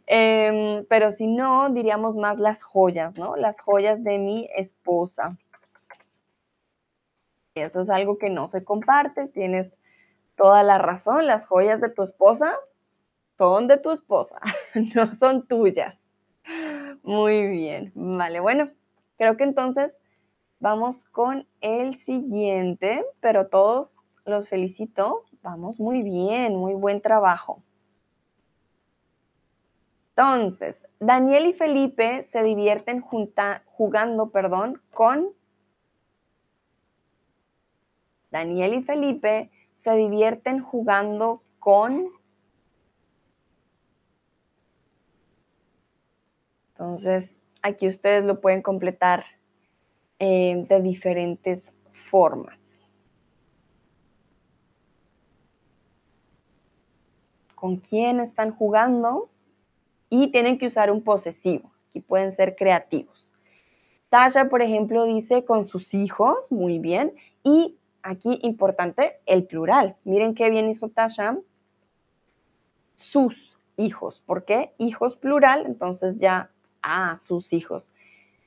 [0.06, 3.36] Em, pero si no, diríamos más las joyas, ¿no?
[3.36, 5.36] Las joyas de mi esposa.
[7.54, 9.72] Eso es algo que no se comparte, tienes
[10.36, 11.26] toda la razón.
[11.26, 12.56] Las joyas de tu esposa
[13.38, 14.40] son de tu esposa,
[14.94, 15.96] no son tuyas.
[17.02, 18.70] Muy bien, vale, bueno,
[19.16, 19.96] creo que entonces
[20.60, 25.24] Vamos con el siguiente, pero todos los felicito.
[25.42, 27.62] Vamos muy bien, muy buen trabajo.
[30.16, 35.30] Entonces, Daniel y Felipe se divierten jugando perdón, con...
[38.30, 42.08] Daniel y Felipe se divierten jugando con...
[46.70, 49.24] Entonces, aquí ustedes lo pueden completar
[50.26, 52.58] eh, de diferentes formas.
[57.54, 59.28] ¿Con quién están jugando?
[60.08, 61.70] Y tienen que usar un posesivo.
[61.90, 63.34] Aquí pueden ser creativos.
[64.08, 67.12] Tasha, por ejemplo, dice con sus hijos, muy bien.
[67.42, 69.96] Y aquí importante el plural.
[70.04, 71.36] Miren qué bien hizo Tasha.
[72.94, 74.22] Sus, hijos.
[74.24, 74.72] ¿Por qué?
[74.78, 76.50] Hijos plural, entonces ya,
[76.82, 77.90] ah, sus hijos.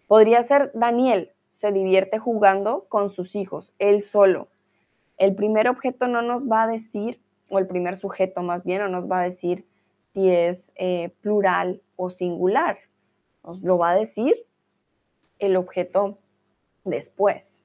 [0.07, 4.47] Podría ser Daniel, se divierte jugando con sus hijos, él solo.
[5.17, 8.89] El primer objeto no nos va a decir, o el primer sujeto más bien, no
[8.89, 9.65] nos va a decir
[10.13, 12.77] si es eh, plural o singular.
[13.43, 14.35] Nos lo va a decir
[15.39, 16.19] el objeto
[16.83, 17.63] después.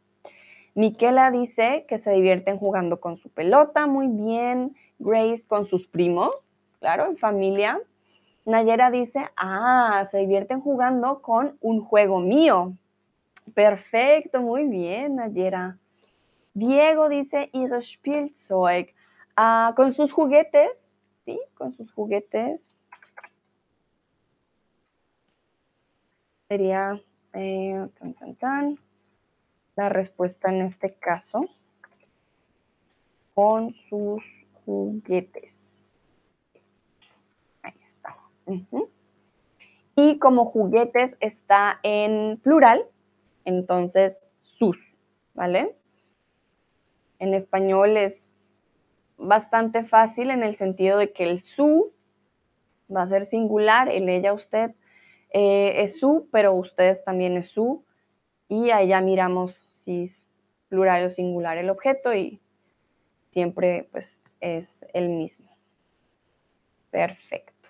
[0.74, 4.74] Miquela dice que se divierten jugando con su pelota, muy bien.
[4.98, 6.31] Grace con sus primos,
[6.78, 7.78] claro, en familia.
[8.46, 12.72] Nayera dice, ah, se divierten jugando con un juego mío.
[13.55, 15.78] Perfecto, muy bien, Nayera.
[16.55, 18.88] Diego dice, ihre Spielzeug.
[19.37, 20.92] Ah, con sus juguetes,
[21.24, 21.40] ¿sí?
[21.55, 22.76] Con sus juguetes.
[26.48, 27.00] Sería
[27.33, 27.88] eh,
[29.74, 31.48] la respuesta en este caso
[33.35, 34.22] con sus
[34.64, 35.59] juguetes.
[37.62, 38.16] Ahí está.
[39.96, 42.85] Y como juguetes está en plural,
[43.44, 44.76] entonces sus,
[45.35, 45.76] ¿vale?
[47.18, 48.33] En español es
[49.16, 51.92] bastante fácil en el sentido de que el su
[52.94, 54.72] va a ser singular, el ella, usted
[55.33, 57.85] eh, es su, pero ustedes también es su.
[58.48, 60.26] Y ya miramos si es
[60.68, 62.40] plural o singular el objeto y
[63.31, 65.50] siempre pues es el mismo.
[66.90, 67.68] Perfecto.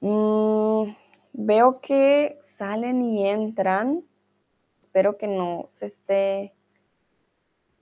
[0.00, 0.94] Mm,
[1.34, 4.04] veo que salen y entran.
[4.82, 6.52] Espero que no se esté,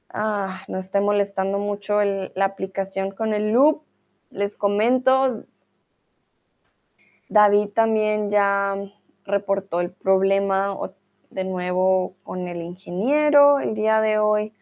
[0.08, 3.82] ah, no esté molestando mucho la aplicación con el loop.
[4.30, 5.42] Les comento,
[7.28, 8.76] David también ya
[9.24, 10.78] reportó el problema
[11.30, 14.52] de nuevo con el ingeniero el día de hoy,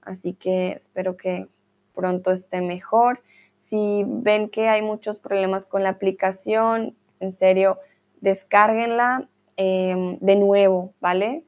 [0.00, 1.48] así que espero que
[1.94, 3.22] pronto esté mejor.
[3.68, 7.78] Si ven que hay muchos problemas con la aplicación, en serio,
[8.22, 11.44] descárguenla em, de nuevo, ¿vale?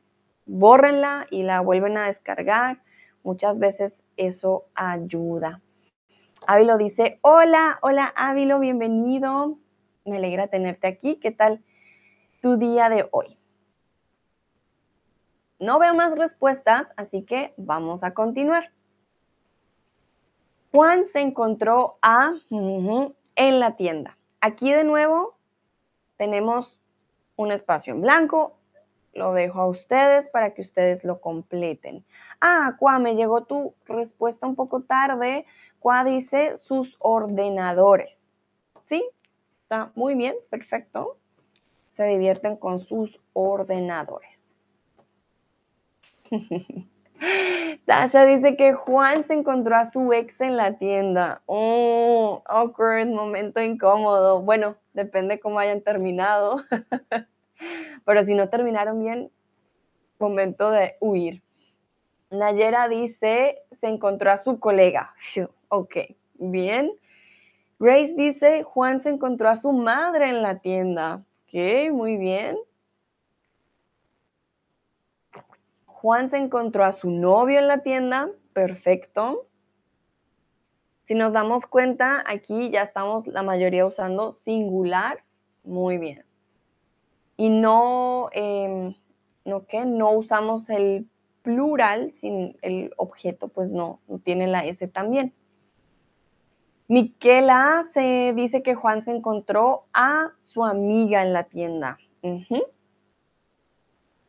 [0.46, 2.82] Bórrenla y la vuelven a descargar.
[3.22, 5.60] Muchas veces eso ayuda.
[6.46, 9.58] Ávilo dice, hola, hola Ávilo, bienvenido.
[10.04, 11.16] Me alegra tenerte aquí.
[11.16, 11.62] ¿Qué tal
[12.40, 13.38] tu día de hoy?
[15.58, 18.70] No veo más respuestas, así que vamos a continuar.
[20.72, 24.16] Juan se encontró a en la tienda.
[24.40, 25.36] Aquí de nuevo
[26.16, 26.77] tenemos
[27.38, 28.58] un espacio en blanco.
[29.14, 32.04] Lo dejo a ustedes para que ustedes lo completen.
[32.40, 35.46] Ah, Cuá, me llegó tu respuesta un poco tarde.
[35.78, 38.28] Cuá dice sus ordenadores.
[38.84, 39.08] ¿Sí?
[39.62, 41.16] Está muy bien, perfecto.
[41.88, 44.54] Se divierten con sus ordenadores.
[47.88, 51.40] Tasha dice que Juan se encontró a su ex en la tienda.
[51.46, 54.42] Oh, awkward, momento incómodo.
[54.42, 56.56] Bueno, depende cómo hayan terminado.
[58.04, 59.30] Pero si no terminaron bien,
[60.18, 61.42] momento de huir.
[62.30, 65.14] Nayera dice, se encontró a su colega.
[65.68, 65.96] Ok,
[66.34, 66.92] bien.
[67.78, 71.24] Grace dice, Juan se encontró a su madre en la tienda.
[71.46, 72.58] Ok, muy bien.
[76.00, 79.48] Juan se encontró a su novio en la tienda, perfecto.
[81.06, 85.24] Si nos damos cuenta, aquí ya estamos la mayoría usando singular,
[85.64, 86.24] muy bien.
[87.36, 88.94] Y no, em,
[89.44, 89.84] ¿no qué?
[89.84, 91.08] No usamos el
[91.42, 95.34] plural sin el objeto, pues no, no tiene la S también.
[96.86, 101.98] Miquela se dice que Juan se encontró a su amiga en la tienda.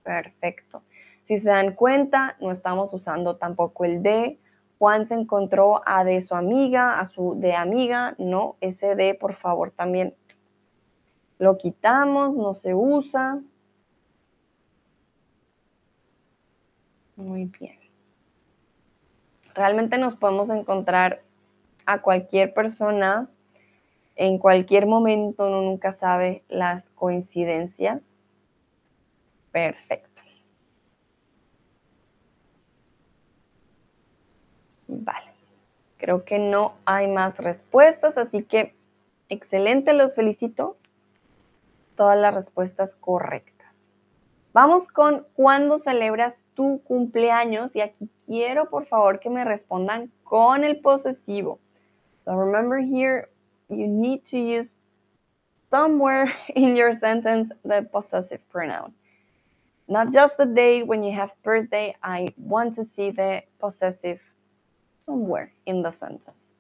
[0.01, 0.82] Perfecto.
[1.29, 4.39] Si se dan cuenta, no estamos usando tampoco el de.
[4.79, 8.15] Juan se encontró a de su amiga, a su de amiga.
[8.17, 10.15] No, ese de, por favor, también
[11.38, 13.43] lo quitamos, no se usa.
[17.15, 17.77] Muy bien.
[19.53, 21.21] Realmente nos podemos encontrar
[21.86, 23.30] a cualquier persona
[24.15, 28.17] en cualquier momento, uno nunca sabe las coincidencias.
[29.51, 30.09] Perfecto.
[34.89, 35.31] Vale.
[35.97, 38.73] Creo que no hay más respuestas, así que
[39.29, 40.77] excelente, los felicito.
[41.95, 43.91] Todas las respuestas correctas.
[44.51, 50.63] Vamos con cuándo celebras tu cumpleaños y aquí quiero por favor que me respondan con
[50.63, 51.59] el posesivo.
[52.21, 53.29] So remember here,
[53.69, 54.81] you need to use
[55.69, 58.95] somewhere in your sentence the possessive pronoun.
[59.87, 64.19] Not just the date when you have birthday, I want to see the possessive
[65.10, 66.53] somewhere in the sentence.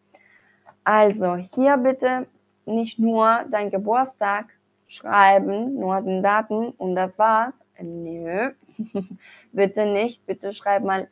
[0.83, 2.25] Also, hier bitte
[2.65, 4.45] nicht nur dein Geburtstag
[4.87, 7.53] schreiben, nur den Daten und das war's.
[7.79, 8.51] Nö,
[9.51, 10.25] bitte nicht.
[10.25, 11.07] Bitte schreib mal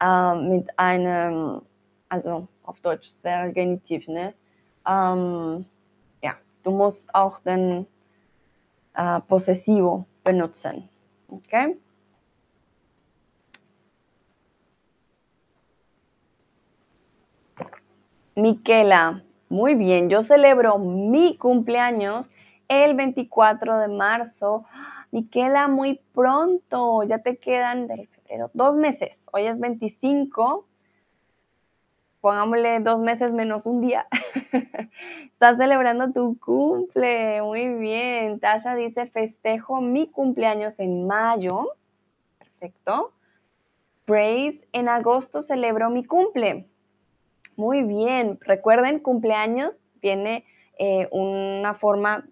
[0.00, 1.60] äh, mit einem,
[2.08, 4.32] also auf Deutsch, wäre Genitiv, ne?
[4.88, 5.66] Ähm,
[6.22, 7.86] ja, du musst auch den
[8.94, 10.88] äh, Possessivo benutzen.
[11.28, 11.76] Okay?
[18.34, 22.30] Miquela, muy bien, yo celebro mi cumpleaños
[22.66, 24.64] el 24 de marzo.
[25.10, 27.88] Miquela, muy pronto, ya te quedan
[28.54, 29.26] dos meses.
[29.32, 30.66] Hoy es 25,
[32.22, 34.06] pongámosle dos meses menos un día.
[35.24, 38.40] Estás celebrando tu cumple, muy bien.
[38.40, 41.68] Tasha dice, festejo mi cumpleaños en mayo.
[42.38, 43.12] Perfecto.
[44.06, 46.71] Praise, en agosto celebro mi cumple.
[47.56, 48.38] Muy bien.
[48.40, 50.44] Recuerden, cumpleaños tiene
[50.78, 52.26] eh, una forma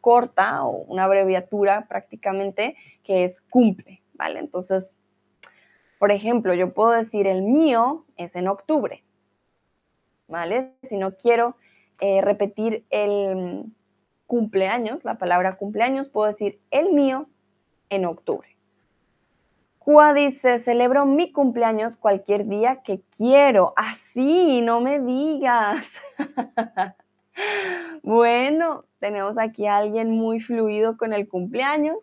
[0.00, 4.38] corta o una abreviatura prácticamente que es cumple, ¿vale?
[4.38, 4.94] Entonces,
[5.98, 9.02] por ejemplo, yo puedo decir el mío es en octubre,
[10.28, 10.72] ¿vale?
[10.82, 11.56] Si no quiero
[12.00, 13.64] eh, repetir el
[14.26, 17.28] cumpleaños, la palabra cumpleaños, puedo decir el mío
[17.88, 18.53] en octubre.
[19.84, 23.74] Cua dice, celebro mi cumpleaños cualquier día que quiero.
[23.76, 25.92] Así, no me digas.
[28.02, 31.98] bueno, tenemos aquí a alguien muy fluido con el cumpleaños.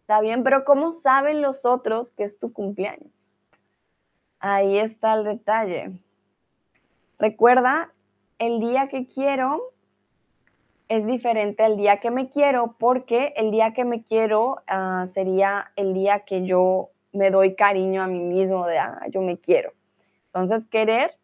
[0.00, 3.38] Está bien, pero ¿cómo saben los otros que es tu cumpleaños?
[4.40, 5.92] Ahí está el detalle.
[7.20, 7.92] Recuerda,
[8.40, 9.73] el día que quiero
[10.88, 15.72] es diferente al día que me quiero porque el día que me quiero ah, sería
[15.76, 19.72] el día que yo me doy cariño a mí mismo, de ah, yo me quiero.
[20.26, 21.16] Entonces, querer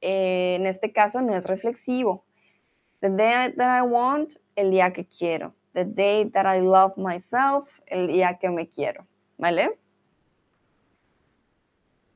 [0.00, 2.24] eh, en este caso no es reflexivo.
[3.00, 5.54] The day that I want, el día que quiero.
[5.74, 9.06] The day that I love myself, el día que me quiero.
[9.36, 9.78] ¿Vale?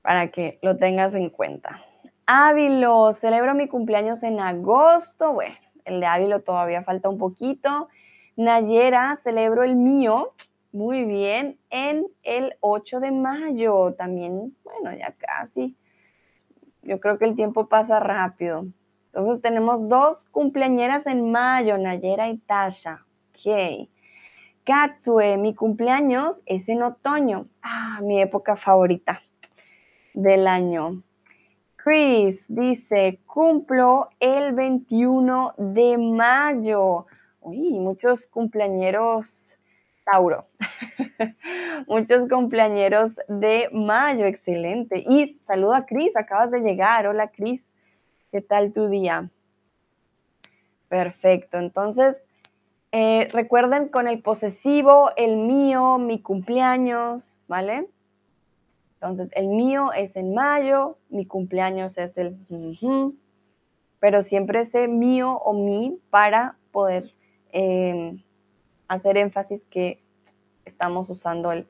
[0.03, 1.85] Para que lo tengas en cuenta.
[2.27, 5.33] Ávilo, celebro mi cumpleaños en agosto.
[5.33, 5.55] Bueno,
[5.85, 7.89] el de Ávilo todavía falta un poquito.
[8.37, 10.35] Nayera, celebro el mío,
[10.73, 13.95] muy bien, en el 8 de mayo.
[13.97, 15.77] También, bueno, ya casi.
[16.83, 18.67] Yo creo que el tiempo pasa rápido.
[19.07, 23.05] Entonces tenemos dos cumpleañeras en mayo, Nayera y Tasha.
[23.31, 23.89] Ok.
[24.65, 27.49] Katsue, mi cumpleaños es en otoño.
[27.63, 29.21] Ah, mi época favorita
[30.15, 31.03] del año.
[31.83, 37.07] Chris dice, cumplo el 21 de mayo.
[37.41, 39.59] Uy, muchos cumpleañeros
[40.05, 40.47] Tauro.
[41.89, 45.05] muchos cumpleañeros de mayo, excelente.
[45.09, 47.09] Y saludo a Cris, acabas de llegar.
[47.09, 47.63] Hola Cris,
[48.31, 49.29] ¿qué tal tu día?
[50.89, 52.23] Perfecto, entonces
[52.93, 57.89] eh, recuerden con el posesivo, el mío, mi cumpleaños, ¿vale?
[59.03, 62.37] Entonces, el mío es en mayo, mi cumpleaños es el...
[63.99, 67.13] pero siempre ese mío o mi para poder
[67.51, 68.23] em,
[68.87, 70.01] hacer énfasis que
[70.65, 71.67] estamos usando el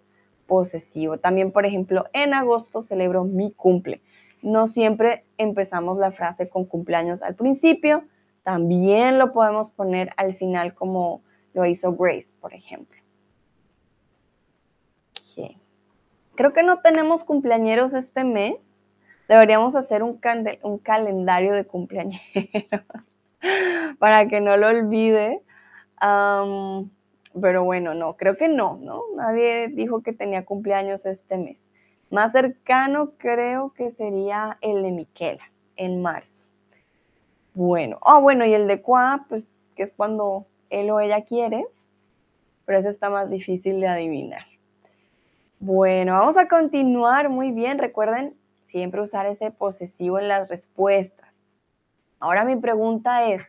[0.47, 1.17] posesivo.
[1.17, 4.03] También, por ejemplo, en agosto celebro mi cumple.
[4.43, 8.05] No siempre empezamos la frase con cumpleaños al principio,
[8.43, 11.23] también lo podemos poner al final como
[11.55, 13.01] lo hizo Grace, por ejemplo.
[16.35, 18.89] Creo que no tenemos cumpleañeros este mes.
[19.29, 20.19] Deberíamos hacer un,
[20.83, 22.23] calendario de cumpleañeros
[23.99, 25.43] para que no lo olvide.
[25.99, 29.03] pero bueno, no, creo que no, ¿no?
[29.17, 31.69] Nadie dijo que tenía cumpleaños este mes.
[32.11, 36.47] Más cercano creo que sería el de Miquela, en marzo.
[37.55, 41.67] Bueno, ah, bueno, y el de Qua, pues que es cuando él o ella quiere,
[42.65, 44.52] pero ese está más difícil de adivinar.
[45.65, 47.79] Bueno, vamos a continuar muy bien.
[47.79, 48.37] Recuerden
[48.67, 51.33] siempre usar ese posesivo en las respuestas.
[52.19, 53.45] Ahora mi pregunta es,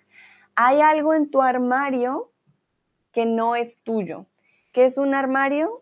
[0.53, 2.29] ¿hay algo en tu armario
[3.13, 4.27] que no es tuyo?
[4.73, 5.81] ¿Qué es un armario?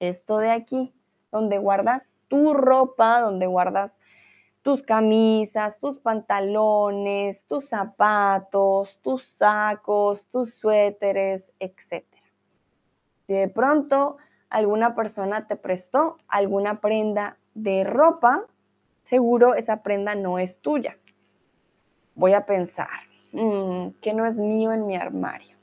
[0.00, 0.92] Esto de aquí,
[1.32, 3.90] donde guardas tu ropa, donde guardas
[4.60, 12.04] tus camisas, tus pantalones, tus zapatos, tus sacos, tus suéteres, etc.
[13.26, 14.18] Si de pronto
[14.50, 18.44] alguna persona te prestó alguna prenda de ropa,
[19.02, 20.96] seguro esa prenda no es tuya.
[22.14, 22.88] Voy a pensar,
[23.32, 25.56] mm, que no es mío en mi armario.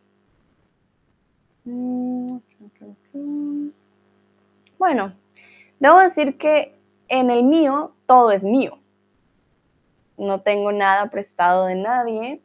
[1.66, 2.38] Mm,
[4.80, 5.14] bueno,
[5.80, 6.74] debo decir que
[7.10, 8.80] en el mío todo es mío.
[10.18, 12.42] no tengo nada prestado de nadie.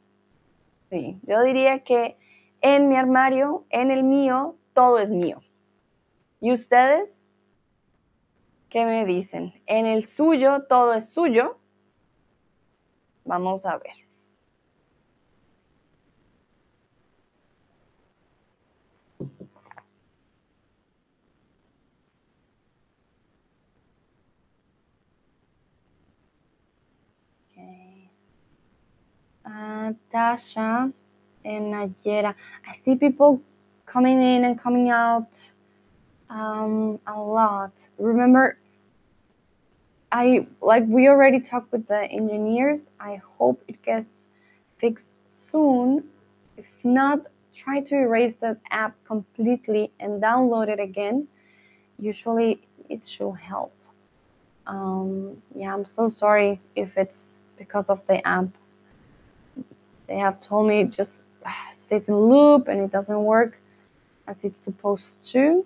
[0.91, 2.19] Sí, yo diría que
[2.61, 5.41] en mi armario, en el mío, todo es mío.
[6.43, 7.17] ¿Y ustedes?
[8.69, 9.55] ¿Qué me dicen?
[9.67, 11.57] En el suyo, todo es suyo.
[13.25, 13.93] Vamos a ver.
[30.13, 30.93] Tasha
[31.45, 32.35] and.
[32.67, 33.41] I see people
[33.87, 35.55] coming in and coming out
[36.33, 37.89] um, a lot.
[37.99, 38.57] Remember,
[40.11, 42.91] I like we already talked with the engineers.
[42.99, 44.29] I hope it gets
[44.79, 46.05] fixed soon.
[46.57, 51.29] If not, try to erase that app completely and download it again.
[51.99, 53.75] Usually, it should help.
[54.67, 58.49] Um, yeah, I'm so sorry if it's because of the app.
[60.07, 61.23] They have told me it just
[61.73, 63.59] stays in loop and it doesn't work
[64.27, 65.65] as it's supposed to.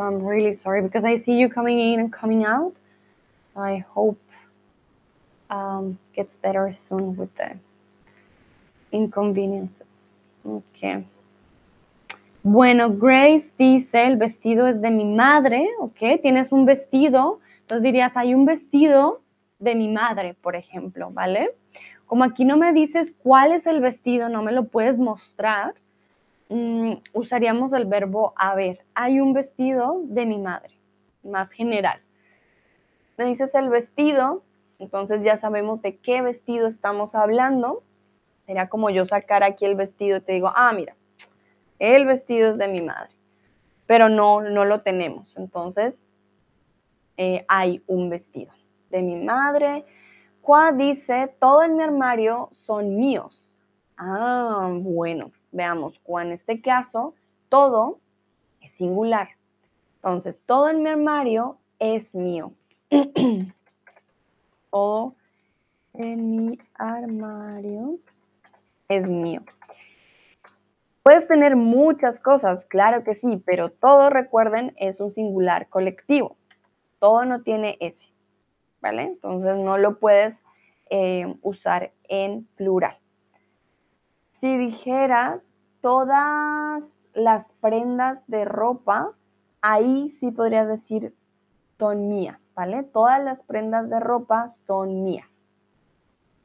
[0.00, 2.72] So I'm really sorry because I see you coming in and coming out.
[3.54, 4.18] I hope
[5.50, 7.50] um, gets better soon with the
[8.92, 10.16] inconveniences.
[10.42, 11.04] Okay.
[12.42, 16.22] Bueno, Grace dice, el vestido es de mi madre, ¿ok?
[16.22, 19.20] Tienes un vestido, entonces dirías, hay un vestido
[19.58, 21.50] de mi madre, por ejemplo, ¿vale?
[22.06, 25.74] Como aquí no me dices cuál es el vestido, no me lo puedes mostrar,
[26.50, 28.84] mm, usaríamos el verbo haber.
[28.94, 30.74] Hay un vestido de mi madre,
[31.22, 32.00] más general.
[33.16, 34.42] Me dices el vestido,
[34.78, 37.82] entonces ya sabemos de qué vestido estamos hablando.
[38.46, 40.94] Sería como yo sacar aquí el vestido y te digo, ah, mira,
[41.78, 43.14] el vestido es de mi madre,
[43.86, 45.36] pero no, no lo tenemos.
[45.38, 46.06] Entonces,
[47.16, 48.52] eh, hay un vestido
[48.90, 49.84] de mi madre,
[50.42, 53.58] Qua dice, todo en mi armario son míos.
[53.96, 57.14] Ah, bueno, veamos, Qua en este caso,
[57.48, 58.00] todo
[58.60, 59.30] es singular.
[59.96, 62.52] Entonces, todo en mi armario es mío.
[64.70, 65.14] todo
[65.94, 67.98] en mi armario
[68.88, 69.42] es mío.
[71.02, 76.36] Puedes tener muchas cosas, claro que sí, pero todo, recuerden, es un singular colectivo.
[76.98, 78.10] Todo no tiene ese.
[78.80, 79.02] ¿vale?
[79.02, 80.34] Entonces no lo puedes
[80.90, 82.96] eh, usar en plural.
[84.40, 85.42] Si dijeras
[85.80, 89.12] todas las prendas de ropa,
[89.60, 91.14] ahí sí podrías decir
[91.78, 92.82] son mías, ¿vale?
[92.82, 95.46] Todas las prendas de ropa son mías.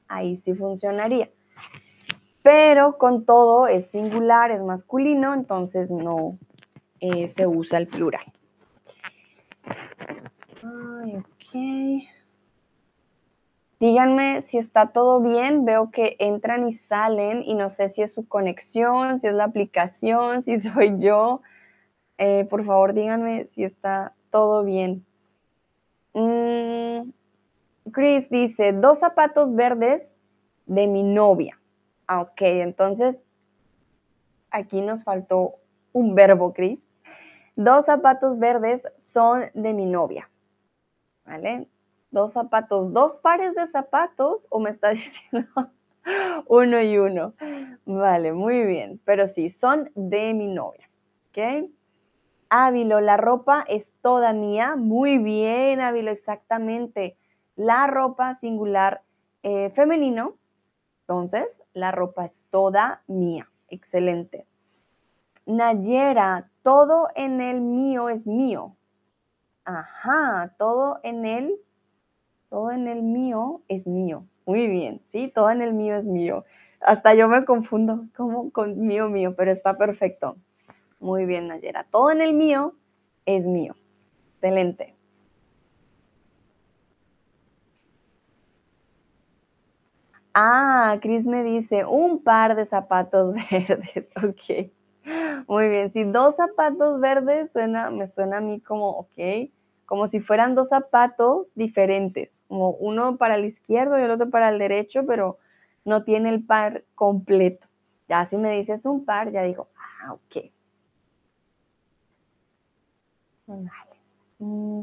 [0.08, 1.30] Ahí sí funcionaría.
[2.42, 6.38] Pero con todo es singular, es masculino, entonces no
[7.02, 8.24] eh, se usa el plural.
[10.64, 12.15] Ay, ok.
[13.80, 15.66] Díganme si está todo bien.
[15.66, 19.46] Veo que entran y salen y no sé si es su conexión, si es la
[19.46, 21.42] aplicación, si soy yo.
[22.18, 25.06] Eh, por favor, díganme si está todo bien.
[26.14, 27.12] Mm,
[27.92, 30.08] Chris dice, dos zapatos verdes
[30.66, 31.60] de mi novia.
[32.08, 33.22] Ah, ok, entonces
[34.50, 35.56] aquí nos faltó
[35.92, 36.80] un verbo, Chris.
[37.56, 40.30] Dos zapatos verdes son de mi novia.
[41.26, 41.68] ¿Vale?
[42.16, 45.48] Dos zapatos, dos pares de zapatos o me está diciendo
[46.48, 47.34] uno y uno.
[47.86, 50.90] Vale, muy bien, pero sí, son de mi novia.
[51.30, 51.70] ¿Ok?
[52.50, 54.76] Ávilo, la ropa es toda mía.
[54.78, 57.18] Muy bien, Ávilo, exactamente.
[57.56, 59.02] La ropa singular
[59.44, 60.38] eh, femenino.
[61.02, 63.50] Entonces, la ropa es toda mía.
[63.68, 64.48] Excelente.
[65.46, 68.78] Nayera, todo en el mío es mío.
[69.66, 71.60] Ajá, todo en el
[72.56, 74.24] todo en el mío es mío.
[74.46, 75.28] Muy bien, ¿sí?
[75.28, 76.46] Todo en el mío es mío.
[76.80, 80.38] Hasta yo me confundo como con mío, mío, pero está perfecto.
[81.02, 81.86] Muy bien, Nayera.
[81.92, 82.74] Todo en el mío
[83.26, 83.76] es mío.
[84.36, 84.96] Excelente.
[90.34, 94.08] Ah, Cris me dice, un par de zapatos verdes.
[94.16, 94.72] Ok.
[95.50, 95.92] Muy bien.
[95.92, 99.50] Si dos zapatos verdes suena, me suena a mí como, ok,
[99.86, 104.50] como si fueran dos zapatos diferentes como uno para el izquierdo y el otro para
[104.50, 105.38] el derecho, pero
[105.84, 107.68] no tiene el par completo.
[108.08, 110.52] Ya si me dices un par, ya digo, ah, ok.
[114.40, 114.82] Mm,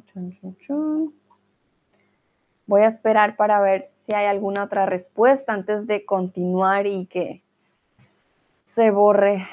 [2.66, 7.42] Voy a esperar para ver si hay alguna otra respuesta antes de continuar y que
[8.66, 9.46] se borre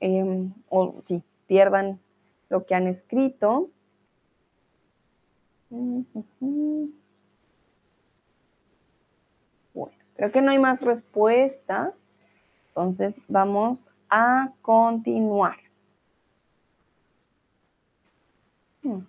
[0.00, 2.00] em, o si pierdan
[2.48, 3.70] lo que han escrito.
[10.20, 11.94] Creo que no hay más respuestas.
[12.68, 15.56] Entonces vamos a continuar.
[18.82, 19.00] Hmm.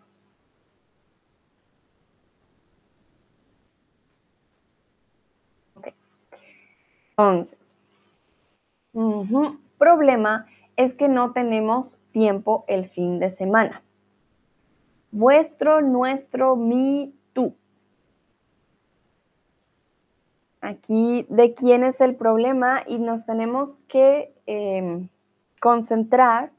[7.18, 7.76] Entonces,
[9.78, 13.84] problema es que no tenemos tiempo el fin de semana.
[15.12, 17.56] Vuestro, nuestro, mi, tú.
[20.62, 25.10] Aquí de quién es el problema y nos tenemos que em,
[25.60, 26.52] concentrar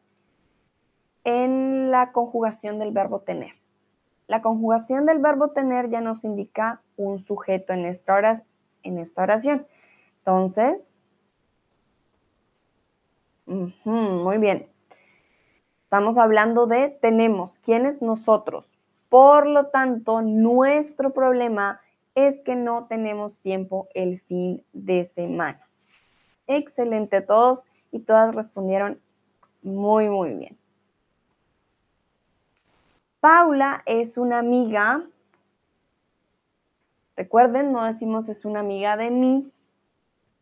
[1.24, 3.52] en la conjugación del verbo tener.
[4.26, 8.42] La conjugación del verbo tener ya nos indica un sujeto en esta,
[8.82, 9.66] en esta oración.
[10.18, 11.00] Entonces,
[13.46, 14.71] muy bien.
[15.92, 17.58] Estamos hablando de tenemos.
[17.58, 18.72] ¿Quién es nosotros?
[19.10, 21.82] Por lo tanto, nuestro problema
[22.14, 25.60] es que no tenemos tiempo el fin de semana.
[26.46, 29.02] Excelente, todos y todas respondieron
[29.62, 30.56] muy, muy bien.
[33.20, 35.04] Paula es una amiga.
[37.16, 39.52] Recuerden, no decimos es una amiga de mí,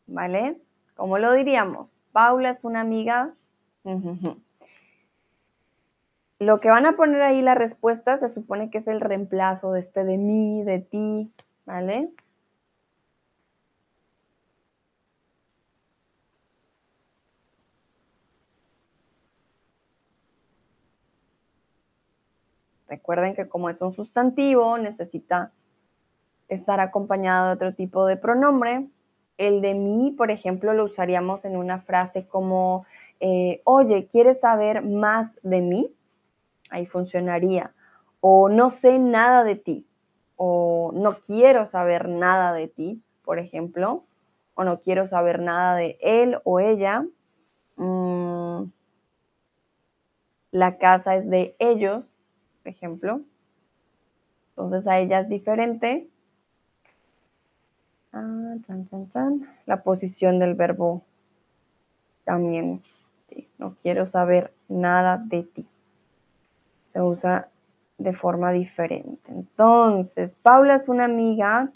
[0.06, 0.60] ¿vale?
[0.94, 2.00] ¿Cómo lo diríamos?
[2.12, 3.34] Paula es una amiga.
[6.40, 9.80] Lo que van a poner ahí la respuesta se supone que es el reemplazo de
[9.80, 11.30] este de mí, de ti,
[11.66, 12.10] ¿vale?
[22.88, 25.52] Recuerden que como es un sustantivo, necesita
[26.48, 28.88] estar acompañado de otro tipo de pronombre.
[29.36, 32.86] El de mí, por ejemplo, lo usaríamos en una frase como,
[33.20, 35.94] eh, oye, ¿quieres saber más de mí?
[36.70, 37.74] Ahí funcionaría.
[38.20, 39.86] O no sé nada de ti.
[40.36, 44.04] O no quiero saber nada de ti, por ejemplo.
[44.54, 47.04] O no quiero saber nada de él o ella.
[47.76, 48.64] Mm,
[50.52, 52.14] la casa es de ellos,
[52.62, 53.20] por ejemplo.
[54.50, 56.08] Entonces a ella es diferente.
[58.12, 58.56] Ah,
[59.66, 61.02] La posición del verbo
[62.24, 62.82] también.
[63.58, 65.66] no quiero saber nada de ti.
[66.90, 67.48] Se usa
[67.98, 69.30] de forma diferente.
[69.30, 71.70] Entonces, Paula es una amiga.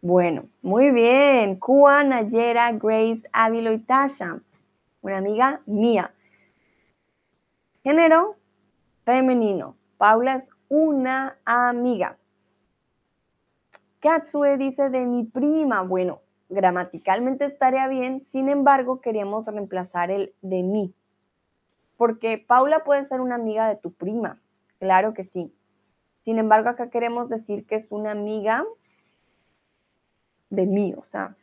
[0.00, 1.60] Bueno, muy bien.
[1.60, 4.40] Kua, Nayera, Grace, Ávilo y Tasha.
[5.02, 6.12] Una amiga mía.
[7.84, 8.34] Género
[9.04, 9.76] femenino.
[9.96, 12.18] Paula es una amiga.
[14.00, 15.82] Katsue dice de mi prima.
[15.82, 20.92] Bueno, gramaticalmente estaría bien, sin embargo, queríamos reemplazar el de mí.
[21.96, 24.40] Porque Paula puede ser una amiga de tu prima,
[24.78, 25.54] claro que sí.
[26.24, 28.64] Sin embargo, acá queremos decir que es una amiga
[30.50, 31.36] de mí, o sea,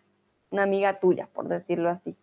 [0.50, 2.16] una amiga tuya, por decirlo así.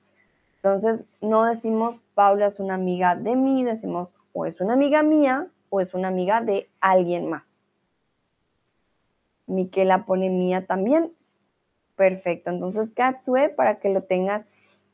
[0.57, 5.49] Entonces, no decimos Paula es una amiga de mí, decimos o es una amiga mía
[5.71, 7.61] o es una amiga de alguien más.
[9.47, 11.13] Miquela pone mía también.
[11.97, 12.51] Perfecto.
[12.51, 14.47] Entonces, Katsue, para que lo tengas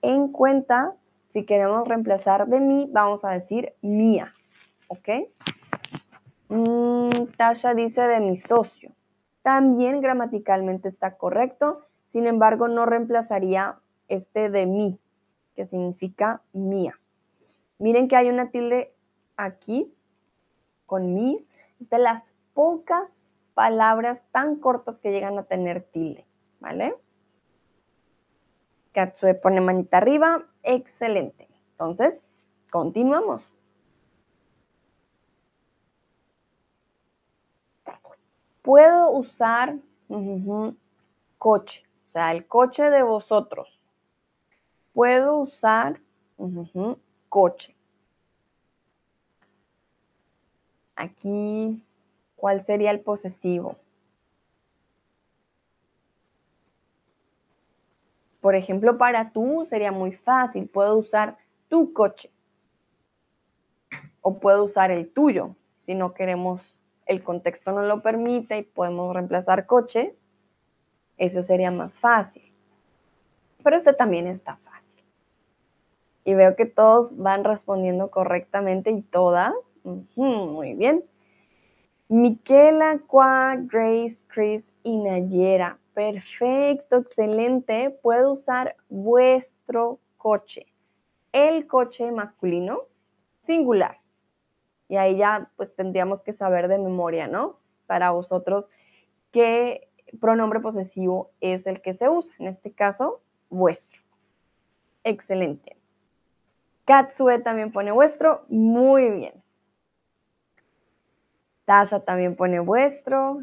[0.02, 0.94] en cuenta,
[1.34, 4.32] si queremos reemplazar de mí, vamos a decir mía.
[4.86, 5.08] ¿Ok?
[6.48, 8.92] Mm, Tasha dice de mi socio.
[9.42, 11.88] También gramaticalmente está correcto.
[12.06, 15.00] Sin embargo, no reemplazaría este de mí,
[15.56, 17.00] que significa mía.
[17.80, 18.94] Miren que hay una tilde
[19.36, 19.92] aquí
[20.86, 21.44] con mí.
[21.80, 22.22] Es de las
[22.52, 23.24] pocas
[23.54, 26.28] palabras tan cortas que llegan a tener tilde,
[26.60, 26.94] ¿vale?
[28.92, 31.48] Katsue pone manita arriba, excelente.
[31.72, 32.24] Entonces,
[32.70, 33.42] continuamos.
[38.62, 39.78] Puedo usar
[41.38, 43.82] coche, o sea, el coche de vosotros.
[44.92, 46.00] Puedo usar
[47.28, 47.76] coche.
[50.96, 51.82] Aquí
[52.44, 53.76] ¿Cuál sería el posesivo?
[58.44, 60.68] Por ejemplo, para tú sería muy fácil.
[60.68, 61.38] Puedo usar
[61.70, 62.30] tu coche.
[64.20, 65.56] O puedo usar el tuyo.
[65.80, 70.14] Si no queremos, el contexto no lo permite y podemos reemplazar coche,
[71.16, 72.52] ese sería más fácil.
[73.62, 75.02] Pero este también está fácil.
[76.26, 79.54] Y veo que todos van respondiendo correctamente y todas.
[80.16, 81.02] muy bien.
[82.08, 85.78] Miquela, Qua, Grace, Chris y Nayera.
[85.94, 87.90] Perfecto, excelente.
[88.02, 90.66] Puedo usar vuestro coche.
[91.32, 92.82] El coche masculino,
[93.40, 94.00] singular.
[94.88, 97.58] Y ahí ya pues tendríamos que saber de memoria, ¿no?
[97.86, 98.70] Para vosotros
[99.30, 99.88] qué
[100.20, 102.36] pronombre posesivo es el que se usa?
[102.38, 104.02] En este caso, vuestro.
[105.04, 105.76] Excelente.
[106.84, 108.44] Katsue también pone vuestro.
[108.48, 109.42] Muy bien.
[111.64, 113.42] Tasha también pone vuestro.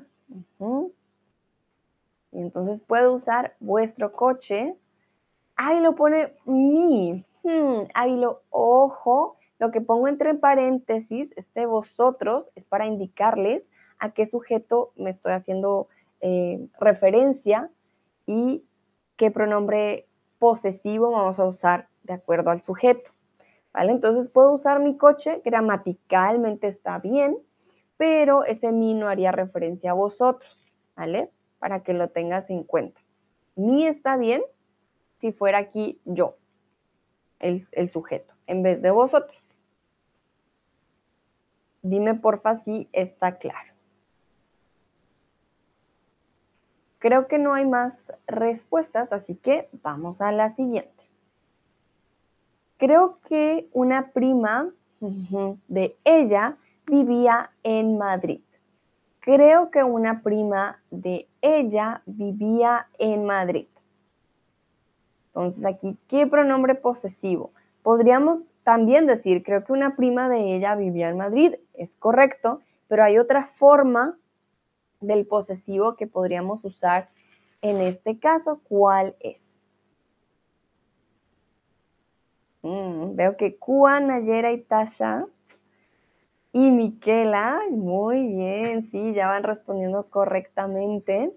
[2.31, 4.75] Y entonces puedo usar vuestro coche.
[5.55, 7.25] Ahí lo pone mi.
[7.43, 9.37] Hmm, ahí lo ojo.
[9.59, 15.33] Lo que pongo entre paréntesis, este vosotros, es para indicarles a qué sujeto me estoy
[15.33, 15.87] haciendo
[16.21, 17.69] eh, referencia
[18.25, 18.65] y
[19.17, 20.07] qué pronombre
[20.39, 23.11] posesivo vamos a usar de acuerdo al sujeto.
[23.73, 23.91] ¿Vale?
[23.91, 27.37] Entonces puedo usar mi coche, gramaticalmente está bien,
[27.97, 30.59] pero ese mi no haría referencia a vosotros,
[30.95, 31.31] ¿vale?
[31.61, 32.99] Para que lo tengas en cuenta.
[33.55, 34.41] Mi está bien
[35.19, 36.35] si fuera aquí yo,
[37.39, 39.47] el, el sujeto, en vez de vosotros.
[41.83, 43.71] Dime porfa si está claro.
[46.97, 51.03] Creo que no hay más respuestas, así que vamos a la siguiente.
[52.77, 54.71] Creo que una prima
[55.67, 56.57] de ella
[56.87, 58.41] vivía en Madrid.
[59.21, 63.67] Creo que una prima de ella vivía en Madrid.
[65.27, 67.53] Entonces aquí, ¿qué pronombre posesivo?
[67.83, 71.53] Podríamos también decir, creo que una prima de ella vivía en Madrid.
[71.73, 74.17] Es correcto, pero hay otra forma
[74.99, 77.09] del posesivo que podríamos usar
[77.61, 79.59] en este caso, ¿cuál es?
[82.63, 85.27] Mm, veo que Juan, Nayera y Tasha
[86.53, 91.33] y Miquela, muy bien, sí, ya van respondiendo correctamente.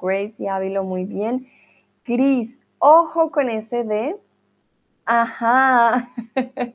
[0.00, 1.46] Grace y Ávilo, muy bien.
[2.04, 4.16] Cris, ojo con ese de
[5.06, 6.10] Ajá.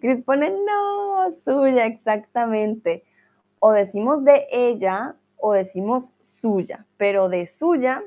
[0.00, 3.04] Cris pone, no, suya, exactamente.
[3.60, 8.02] O decimos de ella o decimos suya, pero de suya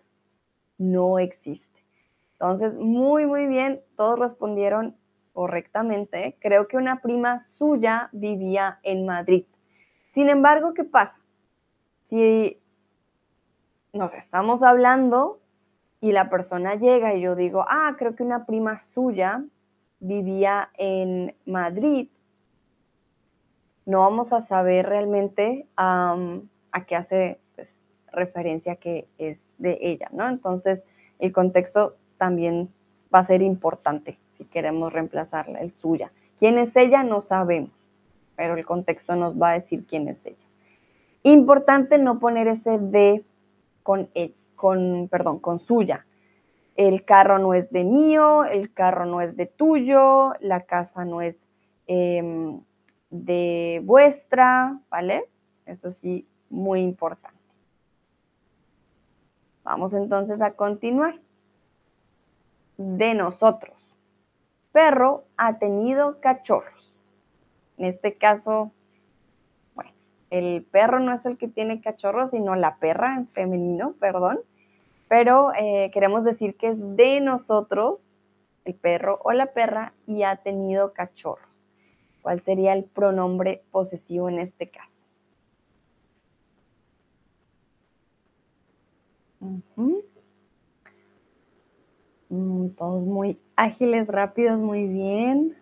[0.77, 1.85] no existe.
[2.33, 4.97] Entonces, muy, muy bien, todos respondieron
[5.33, 6.37] correctamente.
[6.41, 9.45] Creo que una prima suya vivía en Madrid.
[10.11, 11.21] Sin embargo, ¿qué pasa?
[12.03, 12.61] Si
[13.93, 15.39] nos estamos hablando
[16.01, 19.43] y la persona llega y yo digo, ah, creo que una prima suya
[19.99, 22.09] vivía en Madrid,
[23.85, 26.15] no vamos a saber realmente a
[26.87, 27.39] qué hace
[28.15, 30.27] referencia que es de ella, ¿no?
[30.27, 30.85] Entonces,
[31.19, 32.69] el contexto también
[33.13, 36.11] va a ser importante si queremos reemplazarla, el suya.
[36.37, 37.03] ¿Quién es ella?
[37.03, 37.71] No sabemos,
[38.35, 40.47] pero el contexto nos va a decir quién es ella.
[41.23, 43.23] Importante no poner ese de
[43.83, 46.05] con ella con, perdón, con suya.
[46.75, 51.21] El carro no es de mío, el carro no es de tuyo, la casa no
[51.21, 51.47] es
[51.87, 52.61] em,
[53.09, 55.25] de vuestra, ¿vale?
[55.65, 57.34] Eso sí, muy importante.
[59.65, 61.19] Vamos entonces a continuar.
[62.77, 63.93] De nosotros.
[64.71, 66.93] Perro ha tenido cachorros.
[67.77, 68.71] En este caso,
[69.75, 69.91] bueno,
[70.29, 74.39] el perro no es el que tiene cachorros, sino la perra en femenino, perdón
[75.07, 78.19] pero eh, queremos decir que es de nosotros,
[78.65, 81.45] el perro o la perra, y ha tenido cachorros.
[82.21, 85.04] ¿Cuál sería el pronombre posesivo en este caso?
[92.29, 95.55] Mm, todos muy ágiles, rápidos, muy bien.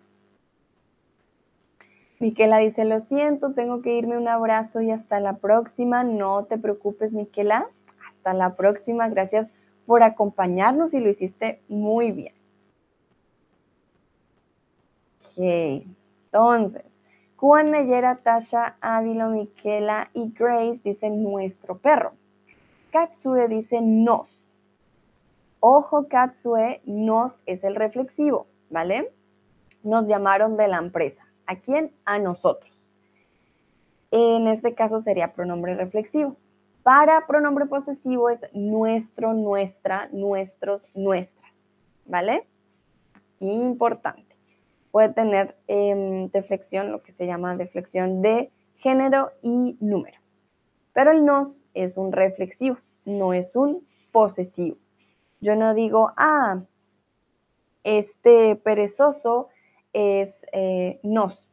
[2.18, 6.04] Miquela dice, lo siento, tengo que irme, un abrazo y hasta la próxima.
[6.04, 7.68] No te preocupes, Miquela
[8.08, 9.08] hasta la próxima.
[9.08, 9.50] Gracias
[9.86, 12.34] por acompañarnos y lo hiciste muy bien.
[15.20, 15.86] Ok,
[16.26, 17.02] entonces,
[17.36, 22.14] Juan Nayera, Tasha, Ávilo, Miquela y Grace dicen nuestro perro.
[22.94, 24.46] Katsue dice nos.
[25.58, 29.12] Ojo, Katsue, nos es el reflexivo, ¿vale?
[29.82, 31.26] Nos llamaron de la empresa.
[31.46, 31.90] ¿A quién?
[32.04, 32.86] A nosotros.
[34.12, 36.36] En este caso sería pronombre reflexivo.
[36.84, 41.72] Para pronombre posesivo es nuestro, nuestra, nuestros, nuestras,
[42.06, 42.46] ¿vale?
[43.40, 44.36] Importante.
[44.92, 50.23] Puede tener em, deflexión, lo que se llama deflexión de género y número.
[50.94, 54.78] Pero el nos es un reflexivo, no es un posesivo.
[55.40, 56.62] Yo no digo, ah,
[57.82, 59.48] este perezoso
[59.92, 61.46] es eh, nos.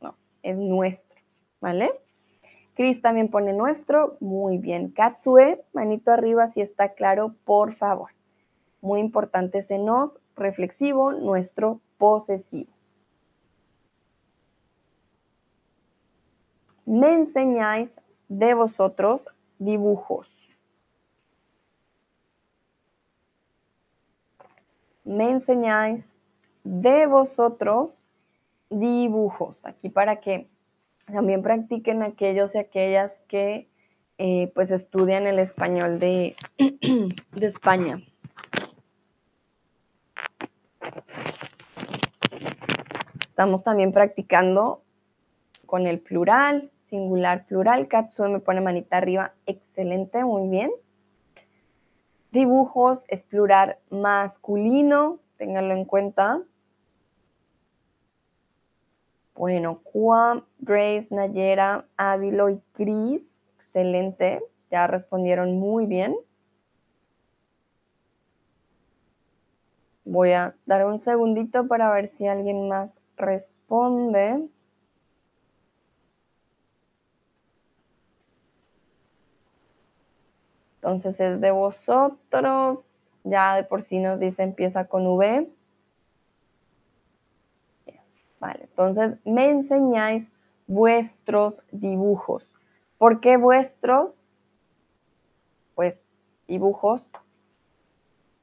[0.00, 1.20] No, es nuestro,
[1.60, 1.90] ¿vale?
[2.74, 4.18] Cris también pone nuestro.
[4.20, 4.90] Muy bien.
[4.90, 8.10] Katsue, manito arriba si está claro, por favor.
[8.82, 12.70] Muy importante ese nos, reflexivo, nuestro posesivo.
[16.84, 17.98] Me enseñáis
[18.28, 20.48] de vosotros dibujos.
[25.04, 26.16] Me enseñáis
[26.64, 28.06] de vosotros
[28.70, 29.64] dibujos.
[29.66, 30.48] Aquí para que
[31.06, 33.68] también practiquen aquellos y aquellas que
[34.18, 38.00] eh, pues estudian el español de, de España.
[43.20, 44.82] Estamos también practicando
[45.66, 47.88] con el plural, singular, plural.
[47.88, 49.34] Katsue me pone manita arriba.
[49.46, 50.70] Excelente, muy bien.
[52.32, 56.42] Dibujos es plural masculino, ténganlo en cuenta.
[59.34, 64.42] Bueno, Juan, Grace, Nayera, Ávilo y Cris, excelente.
[64.70, 66.16] Ya respondieron muy bien.
[70.04, 74.48] Voy a dar un segundito para ver si alguien más responde.
[80.86, 82.94] Entonces es de vosotros.
[83.24, 85.50] Ya de por sí nos dice empieza con V.
[88.38, 90.28] Vale, entonces me enseñáis
[90.68, 92.48] vuestros dibujos.
[92.98, 94.22] ¿Por qué vuestros?
[95.74, 96.04] Pues
[96.46, 97.02] dibujos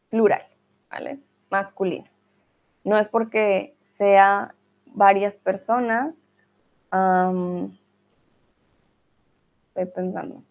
[0.09, 0.45] plural,
[0.91, 1.19] ¿vale?
[1.49, 2.09] Masculino.
[2.83, 4.53] No es porque sea
[4.87, 6.17] varias personas.
[9.69, 10.43] estoy pensando.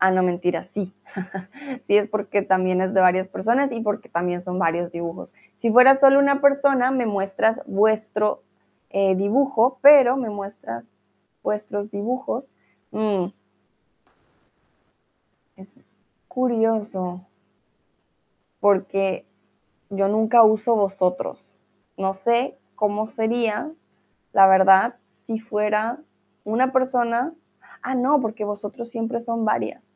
[0.00, 0.92] Ah, no, mentira, sí.
[1.86, 5.34] sí es porque también es de varias personas y porque también son varios dibujos.
[5.58, 8.42] Si fuera solo una persona, me muestras vuestro
[8.90, 10.94] eh, dibujo, pero me muestras
[11.42, 12.44] vuestros dibujos.
[12.92, 13.26] Mm.
[15.56, 15.68] Es
[16.28, 17.26] curioso,
[18.60, 19.26] porque
[19.90, 21.44] yo nunca uso vosotros.
[21.96, 23.72] No sé cómo sería,
[24.32, 25.98] la verdad, si fuera
[26.44, 27.34] una persona.
[27.82, 29.87] Ah, no, porque vosotros siempre son varias.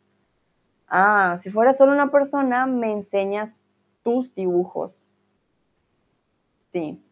[0.95, 3.65] Ah, si fuera solo una persona, me enseñas
[4.03, 5.09] tus dibujos.
[6.71, 7.03] Sí,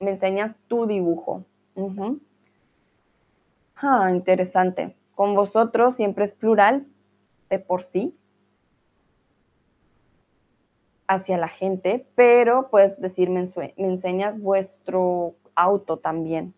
[0.00, 1.44] me enseñas tu dibujo.
[3.74, 4.96] Ah, interesante.
[5.14, 6.86] Con vosotros siempre es plural,
[7.50, 8.16] de por sí,
[11.06, 13.44] hacia la gente, pero puedes decir, me,
[13.76, 16.54] enseñas vuestro auto también.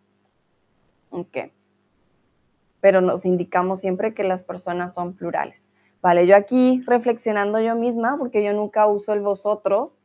[1.10, 1.38] Ok.
[2.80, 5.68] Pero nos indicamos siempre que las personas son plurales.
[6.00, 10.04] Vale, yo aquí reflexionando yo misma, porque yo nunca uso el vosotros,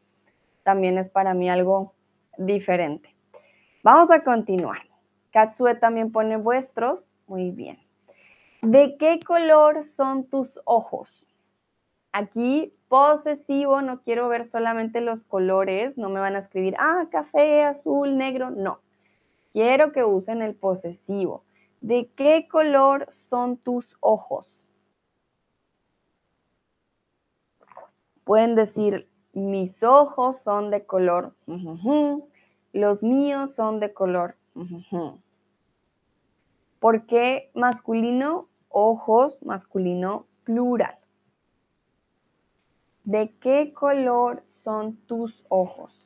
[0.63, 1.93] también es para mí algo
[2.37, 3.13] diferente.
[3.83, 4.79] Vamos a continuar.
[5.31, 7.05] Katsue también pone vuestros.
[7.27, 7.79] Muy bien.
[8.61, 11.27] ¿De qué color son tus ojos?
[12.11, 17.63] Aquí posesivo, no quiero ver solamente los colores, no me van a escribir, ah, café,
[17.63, 18.79] azul, negro, no.
[19.51, 21.43] Quiero que usen el posesivo.
[21.81, 24.62] ¿De qué color son tus ojos?
[28.23, 31.33] Pueden decir, mis ojos son de color,
[32.71, 34.35] los míos son de color.
[36.79, 38.47] ¿Por qué masculino?
[38.69, 40.97] Ojos, masculino, plural.
[43.03, 46.03] ¿De qué color son tus ojos?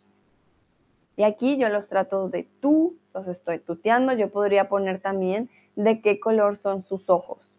[1.16, 4.14] Y aquí yo los trato de tú, los estoy tuteando.
[4.14, 7.54] Yo podría poner también de qué color son sus ojos.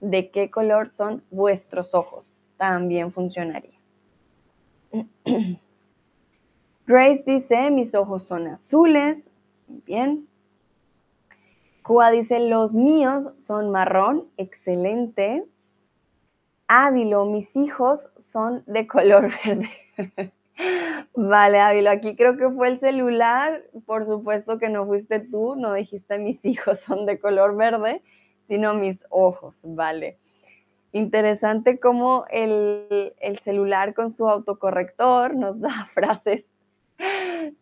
[0.00, 2.29] ¿De qué color son vuestros ojos?
[2.60, 3.80] También funcionaría.
[6.86, 9.32] Grace dice, mis ojos son azules.
[9.66, 10.28] Bien.
[11.82, 14.26] Cuba dice, los míos son marrón.
[14.36, 15.46] Excelente.
[16.68, 19.70] Ávilo, mis hijos son de color verde.
[21.14, 23.62] vale, Ávilo, aquí creo que fue el celular.
[23.86, 28.02] Por supuesto que no fuiste tú, no dijiste mis hijos son de color verde,
[28.48, 30.18] sino mis ojos, vale.
[30.92, 33.12] Interesante cómo el,
[33.44, 36.44] celular con su autocorrector nos da frases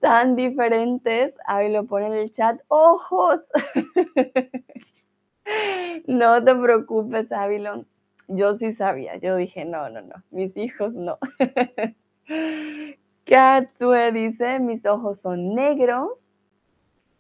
[0.01, 1.35] tan diferentes.
[1.47, 3.41] Ahí pone en el chat, ojos.
[6.07, 7.85] no te preocupes, Ávilo.
[8.29, 9.17] Yo sí sabía.
[9.17, 10.15] Yo dije, no, no, no.
[10.31, 11.19] Mis hijos no.
[13.25, 16.27] Katsue dice, mis ojos son negros.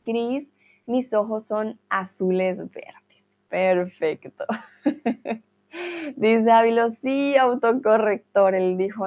[0.04, 0.48] Cris,
[0.86, 2.94] mis ojos son azules verdes.
[3.48, 4.46] Perfecto.
[6.16, 8.54] Dice Ávilo, sí, autocorrector.
[8.54, 9.06] Él dijo,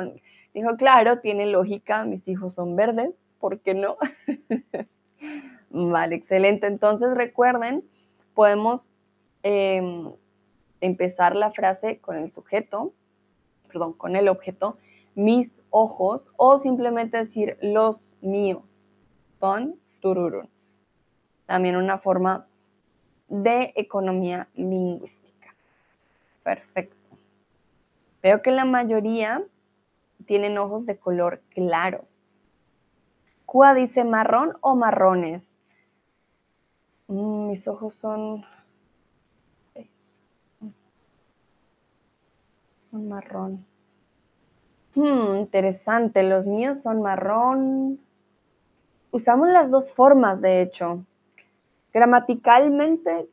[0.54, 3.98] dijo, claro, tiene lógica, mis hijos son verdes, ¿por qué no?
[5.70, 6.68] vale, excelente.
[6.68, 7.84] Entonces recuerden,
[8.34, 8.88] podemos
[9.44, 10.12] em,
[10.82, 12.94] empezar la frase con el sujeto,
[13.68, 14.78] perdón, con el objeto,
[15.16, 18.64] mis ojos, o simplemente decir los míos
[19.40, 20.50] son tururún.
[21.46, 22.48] También una forma
[23.28, 25.31] de economía lingüística.
[26.44, 26.98] Perfecto.
[28.22, 29.44] Veo que la mayoría
[30.26, 32.06] tienen ojos de color claro.
[33.46, 35.58] Cua dice marrón o marrones.
[37.08, 38.46] Mm, mis ojos son...
[42.80, 43.66] Son marrón.
[44.96, 48.00] Hmm, interesante, los míos son marrón.
[49.12, 51.06] Usamos las dos formas, de hecho.
[51.94, 53.30] Gramaticalmente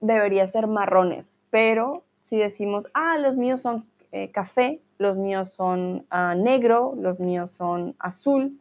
[0.00, 6.06] debería ser marrones, pero si decimos, ah, los míos son eh, café, los míos son
[6.10, 8.58] ah, negro, los míos son azul,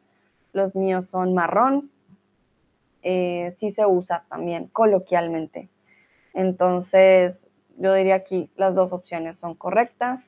[0.53, 1.91] los míos son marrón,
[3.03, 5.69] eh, sí se usa también coloquialmente.
[6.33, 7.47] Entonces,
[7.77, 10.23] yo diría aquí las dos opciones son correctas.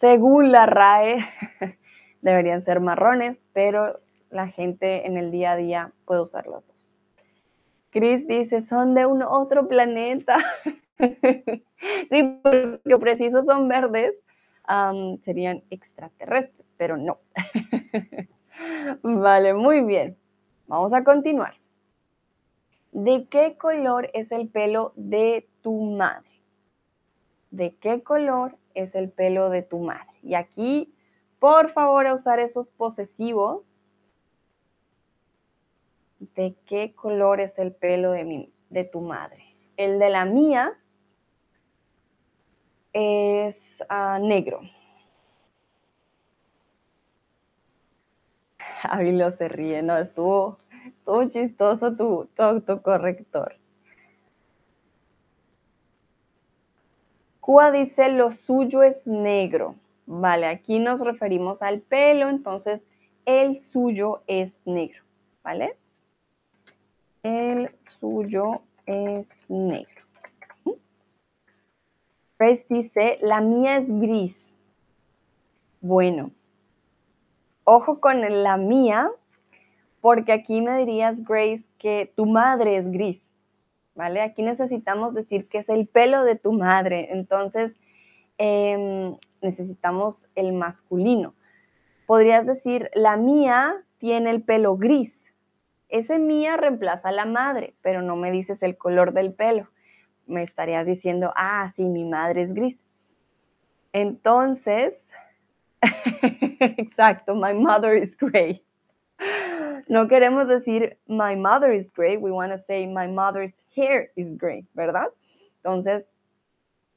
[0.00, 1.18] Según la RAE,
[2.22, 4.00] deberían ser marrones, pero
[4.30, 6.90] la gente en el día a día puede usar las dos.
[7.90, 10.38] Chris dice, son de un otro planeta.
[12.10, 14.14] sí, porque preciso son verdes,
[15.24, 17.18] serían extraterrestres, pero no.
[19.02, 20.16] vale, muy bien.
[20.66, 21.54] Vamos a continuar.
[22.92, 26.30] ¿De qué color es el pelo de tu madre?
[27.50, 30.12] ¿De qué color es el pelo de tu madre?
[30.22, 30.94] Y aquí,
[31.38, 33.78] por favor, a usar esos posesivos.
[36.18, 39.44] ¿De qué color es el pelo de, mi, de tu madre?
[39.76, 40.78] El de la mía
[42.94, 44.62] es ah, negro.
[48.84, 53.56] Ávilo se ríe, no, estuvo, estuvo chistoso tu, tu autocorrector.
[57.40, 59.74] Cua dice lo suyo es negro.
[60.06, 62.86] Vale, aquí nos referimos al pelo, entonces
[63.26, 65.02] el suyo es negro,
[65.42, 65.76] ¿vale?
[67.22, 67.70] El
[68.00, 69.93] suyo es negro.
[72.38, 74.36] Grace dice, la mía es gris.
[75.80, 76.32] Bueno,
[77.64, 79.10] ojo con la mía,
[80.00, 83.34] porque aquí me dirías, Grace, que tu madre es gris,
[83.94, 84.20] ¿vale?
[84.20, 87.72] Aquí necesitamos decir que es el pelo de tu madre, entonces
[88.38, 91.34] em, necesitamos el masculino.
[92.06, 95.16] Podrías decir, la mía tiene el pelo gris.
[95.88, 99.68] Ese mía reemplaza a la madre, pero no me dices el color del pelo.
[100.26, 102.76] Me estarías diciendo, ah, sí, mi madre es gris.
[103.92, 104.94] Entonces,
[106.60, 108.62] Exacto, my mother is gray.
[109.88, 114.36] No queremos decir my mother is gray, we want to say my mother's hair is
[114.36, 115.08] gray, ¿verdad?
[115.62, 116.04] Entonces,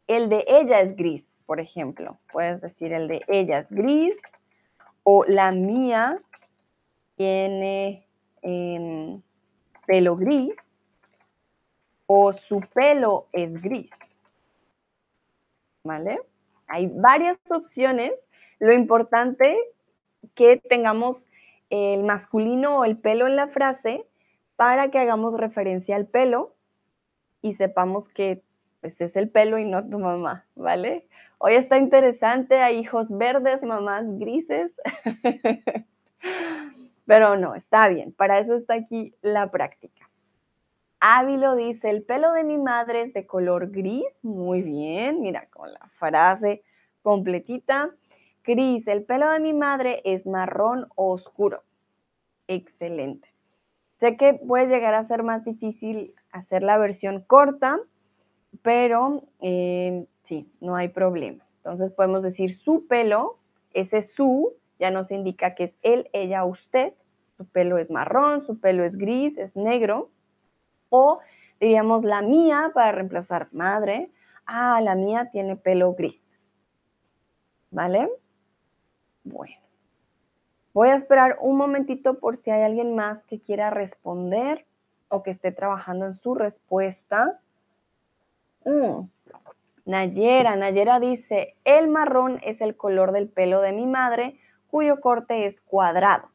[0.08, 2.18] el de ella es gris, por ejemplo.
[2.32, 4.16] Puedes decir el de ella es gris
[5.04, 6.20] o la mía
[7.16, 8.08] tiene
[8.42, 9.22] em,
[9.86, 10.54] pelo gris
[12.08, 13.92] o su pelo es gris.
[15.84, 16.20] ¿Vale?
[16.68, 18.12] Hay varias opciones
[18.60, 19.58] lo importante
[20.36, 21.30] que tengamos
[21.70, 24.06] el masculino o el pelo en la frase
[24.56, 26.56] para que hagamos referencia al pelo
[27.42, 28.42] y sepamos que
[28.82, 31.08] pues, es el pelo y no tu mamá, ¿vale?
[31.40, 34.72] Hoy está interesante, hay hijos verdes, mamás grises,
[37.06, 39.97] pero no, está bien, para eso está aquí la práctica.
[41.00, 45.72] Ávilo dice, el pelo de mi madre es de color gris, muy bien, mira con
[45.72, 46.64] la frase
[47.02, 47.92] completita.
[48.44, 51.64] Gris, el pelo de mi madre es marrón oscuro.
[52.48, 53.30] Excelente.
[54.00, 57.80] Sé que puede llegar a ser más difícil hacer la versión corta,
[58.62, 61.46] pero eh, sí, no hay problema.
[61.58, 63.38] Entonces podemos decir su pelo,
[63.74, 66.94] ese su ya nos indica que es él, ella, usted.
[67.38, 70.10] Su pelo es marrón, su pelo es gris, es negro.
[70.90, 71.20] O
[71.60, 74.12] diríamos la mía para reemplazar madre.
[74.46, 76.24] Ah, la mía tiene pelo gris.
[77.72, 78.10] ¿Vale?
[79.24, 79.58] Bueno,
[80.74, 84.66] voy a esperar un momentito por si hay alguien más que quiera responder
[85.10, 87.40] o que esté trabajando en su respuesta.
[88.64, 89.08] Mm,
[89.86, 94.38] Nayera, Nayera dice, el marrón es el color del pelo de mi madre,
[94.70, 96.30] cuyo corte es cuadrado.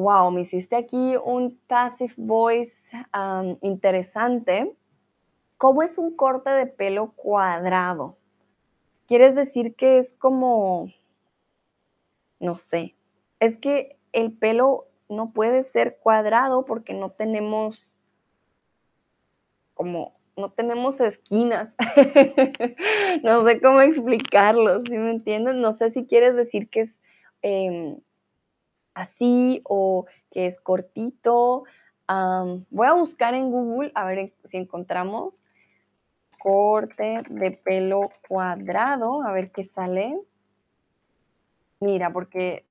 [0.00, 2.74] Wow, me hiciste aquí un passive voice
[3.60, 4.74] interesante.
[5.58, 8.16] ¿Cómo es un corte de pelo cuadrado?
[9.06, 10.88] ¿Quieres decir que es como
[12.40, 12.94] no sé.
[13.38, 17.94] Es que el pelo no puede ser cuadrado porque no tenemos
[19.74, 21.74] como no tenemos esquinas.
[23.22, 25.54] no sé cómo explicarlo, ¿sí me entiendes?
[25.56, 26.96] No sé si quieres decir que es
[27.42, 27.98] em,
[29.00, 31.64] así o que es cortito.
[32.70, 35.44] voy a buscar en Google a ver si encontramos
[36.40, 40.18] corte de pelo cuadrado, a ver qué sale.
[41.80, 42.64] Mira, porque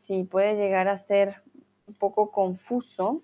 [0.00, 1.42] sí puede llegar a ser
[1.86, 3.22] un poco confuso.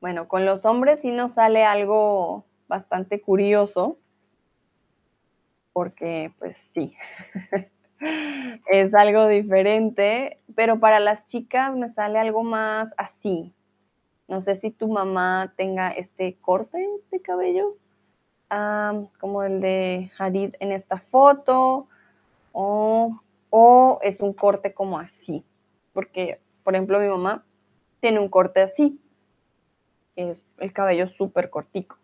[0.00, 3.98] Bueno, con los hombres sí nos sale algo bastante curioso,
[5.72, 6.94] porque pues sí,
[8.66, 13.52] es algo diferente, pero para las chicas me sale algo más así.
[14.28, 17.76] No sé si tu mamá tenga este corte de cabello,
[19.20, 21.86] como el de Hadid en esta foto,
[22.52, 25.44] o, o es un corte como así,
[25.92, 27.44] porque, por ejemplo, mi mamá
[28.00, 29.00] tiene un corte así,
[30.14, 31.96] que es el cabello súper cortico.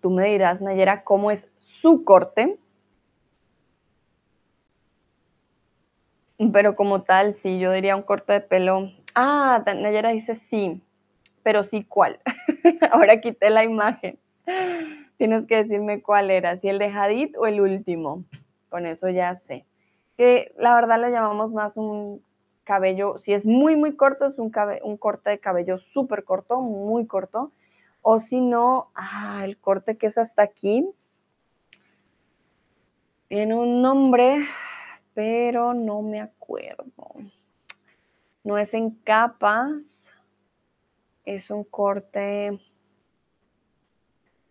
[0.00, 1.48] Tú me dirás, Nayera, cómo es
[1.80, 2.58] su corte.
[6.52, 8.90] Pero como tal, sí, yo diría un corte de pelo.
[9.14, 10.82] Ah, Nayera dice sí,
[11.42, 12.20] pero sí cuál.
[12.90, 14.18] Ahora quité la imagen.
[15.16, 18.24] Tienes que decirme cuál era, si el de Hadid o el último.
[18.68, 19.64] Con eso ya sé.
[20.16, 22.22] Que la verdad le llamamos más un
[22.64, 27.06] cabello, si es muy, muy corto, es un, un corte de cabello súper corto, muy
[27.06, 27.52] corto.
[28.02, 30.88] O si no, ah, el corte que es hasta aquí.
[33.28, 34.38] Tiene un nombre,
[35.16, 37.14] pero no me acuerdo.
[38.44, 39.72] No es en capas,
[41.24, 42.60] es un corte,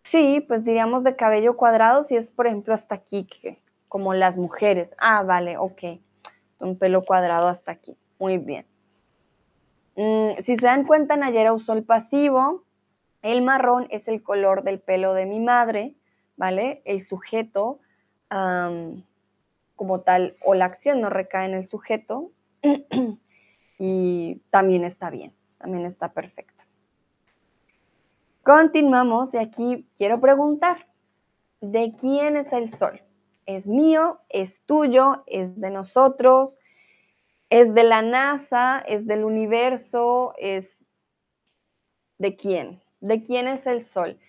[0.05, 3.28] sí, pues diríamos de cabello cuadrado, si es por ejemplo hasta aquí,
[3.88, 4.95] como las mujeres.
[4.97, 5.84] Ah, vale, ok.
[6.59, 7.95] Un pelo cuadrado hasta aquí.
[8.18, 8.66] Muy bien.
[9.95, 12.63] Mm, si se dan cuenta, Nayera usó el pasivo.
[13.22, 15.93] El marrón es el color del pelo de mi madre,
[16.38, 16.82] ¿vale?
[16.86, 17.80] El sujeto,
[19.76, 22.32] como tal, o la acción no recae en el sujeto.
[23.80, 26.63] y también está bien, también está perfecto.
[28.43, 30.88] Continuamos y aquí quiero preguntar,
[31.61, 33.01] ¿de quién es el sol?
[33.45, 34.19] ¿Es mío?
[34.30, 35.23] ¿Es tuyo?
[35.28, 36.59] ¿Es de nosotros?
[37.49, 38.80] ¿Es de la NASA?
[38.80, 40.34] ¿Es del universo?
[40.38, 40.69] ¿Es
[42.17, 42.82] de quién?
[43.01, 44.19] ¿De quién es el sol?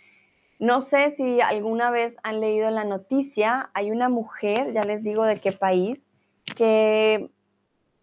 [0.59, 5.25] No sé si alguna vez han leído la noticia, hay una mujer, ya les digo
[5.25, 6.11] de qué país,
[6.57, 7.31] que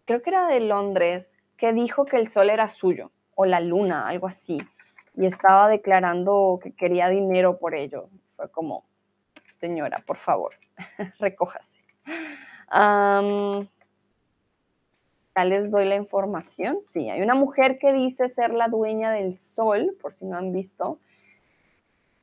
[0.04, 4.06] creo que era de Londres, que dijo que el sol era suyo, o la luna,
[4.06, 4.58] algo así,
[5.16, 8.08] y estaba declarando que quería dinero por ello.
[8.36, 8.84] Fue como,
[9.60, 10.54] señora, por favor,
[11.18, 11.78] recójase
[15.36, 16.78] ya les doy la información.
[16.82, 20.52] Sí, hay una mujer que dice ser la dueña del sol, por si no han
[20.52, 20.98] visto.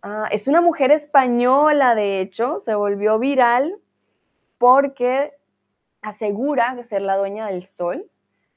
[0.02, 3.76] Ah, es una mujer española, de hecho, se volvió viral
[4.58, 5.34] porque
[6.02, 8.10] asegura de ser la dueña del sol.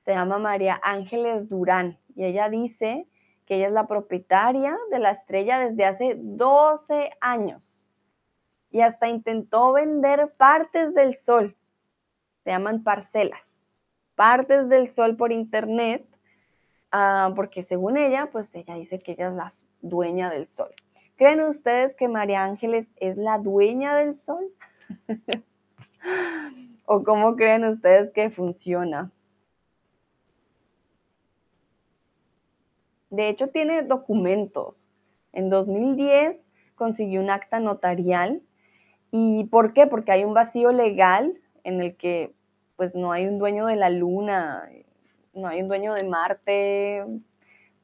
[0.04, 3.06] Se llama María Ángeles Durán y ella dice
[3.46, 7.86] que ella es la propietaria de la estrella desde hace 12 años
[8.70, 11.56] y hasta intentó vender partes del sol.
[12.42, 13.54] Se llaman parcelas
[14.14, 16.06] partes del sol por internet,
[16.92, 19.50] ah, porque según ella, pues ella dice que ella es la
[19.80, 20.70] dueña del sol.
[21.16, 24.44] ¿Creen ustedes que María Ángeles es la dueña del sol?
[26.86, 29.12] ¿O cómo creen ustedes que funciona?
[33.10, 34.90] De hecho, tiene documentos.
[35.32, 36.36] En 2010
[36.74, 38.42] consiguió un acta notarial.
[39.12, 39.86] ¿Y por qué?
[39.86, 41.32] Porque hay un vacío legal
[41.62, 42.34] en el que
[42.74, 44.68] pues no hay un dueño de la luna,
[45.32, 47.04] no hay un dueño de Marte,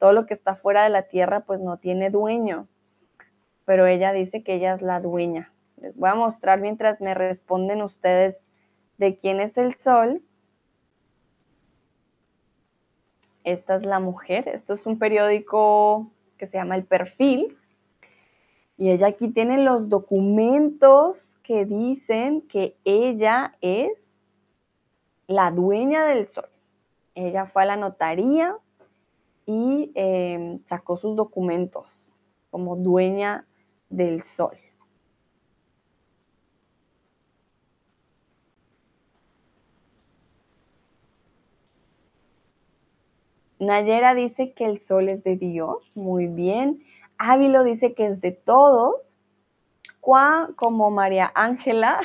[0.00, 2.66] todo lo que está fuera de la Tierra pues no tiene dueño,
[3.64, 5.52] pero ella dice que ella es la dueña.
[5.80, 8.36] Les voy a mostrar mientras me responden ustedes
[8.98, 10.22] de quién es el sol.
[13.44, 17.56] Esta es la mujer, esto es un periódico que se llama El Perfil.
[18.76, 24.20] Y ella aquí tiene los documentos que dicen que ella es
[25.26, 26.48] la dueña del sol.
[27.14, 28.56] Ella fue a la notaría
[29.46, 32.14] y em, sacó sus documentos
[32.50, 33.46] como dueña
[33.90, 34.56] del sol.
[43.58, 46.82] Nayera dice que el sol es de Dios, muy bien.
[47.18, 49.18] Ávilo dice que es de todos.
[50.00, 52.00] Juan, como María Ángela,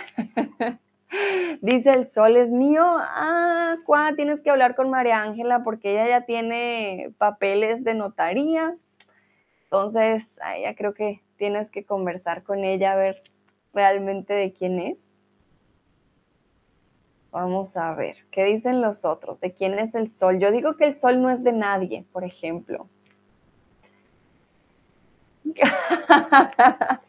[1.61, 2.83] Dice, el sol es mío.
[2.83, 4.13] Ah, ¿cuá?
[4.15, 8.75] Tienes que hablar con María Ángela porque ella ya tiene papeles de notaría.
[9.63, 10.29] Entonces,
[10.61, 13.23] ya creo que tienes que conversar con ella a ver
[13.73, 14.97] realmente de quién es.
[17.31, 19.41] Vamos a ver, ¿qué dicen los otros?
[19.41, 20.39] ¿De quién es el sol?
[20.39, 22.87] Yo digo que el sol no es de nadie, por ejemplo.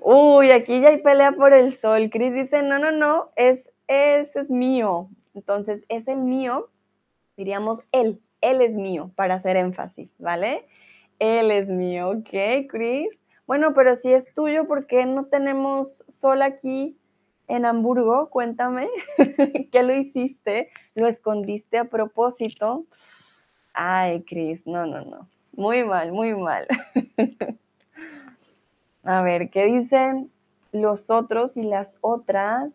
[0.00, 2.10] Uy, aquí ya hay pelea por el sol.
[2.10, 5.08] Chris dice, no, no, no, es, ese es mío.
[5.34, 6.68] Entonces, es el mío,
[7.36, 10.64] diríamos él, él es mío, para hacer énfasis, ¿vale?
[11.18, 13.08] Él es mío, ¿ok, Chris?
[13.46, 16.96] Bueno, pero si es tuyo, ¿por qué no tenemos sol aquí
[17.46, 18.30] en Hamburgo?
[18.30, 18.88] Cuéntame,
[19.70, 20.70] ¿qué lo hiciste?
[20.94, 22.86] ¿Lo escondiste a propósito?
[23.74, 25.28] Ay, Chris, no, no, no.
[25.52, 26.66] Muy mal, muy mal.
[29.04, 30.30] a ver, ¿qué dicen
[30.72, 32.72] los otros y las otras?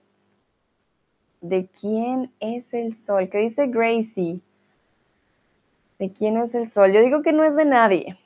[1.42, 3.30] ¿De quién es el sol?
[3.30, 4.40] ¿Qué dice Gracie?
[5.98, 6.92] ¿De quién es el sol?
[6.92, 8.18] Yo digo que no es de nadie.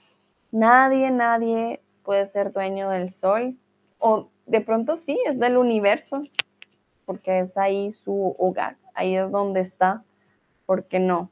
[0.52, 3.58] Nadie, nadie puede ser dueño del sol.
[4.00, 6.24] O de pronto sí, es del universo,
[7.06, 10.04] porque es ahí su hogar, ahí es donde está.
[10.66, 11.30] ¿Por qué no?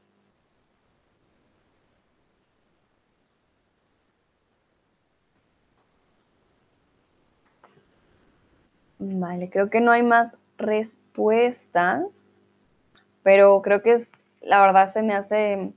[8.99, 12.31] Vale, creo que no hay más respuestas,
[13.23, 14.11] pero creo que es,
[14.41, 15.73] la verdad se me hace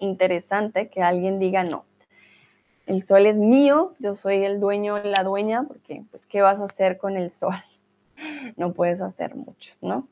[0.00, 1.84] interesante que alguien diga no.
[2.90, 6.64] El sol es mío, yo soy el dueño, la dueña, porque pues ¿qué vas a
[6.64, 7.54] hacer con el sol?
[8.56, 10.08] No puedes hacer mucho, ¿no?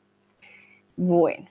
[0.95, 1.49] Bueno,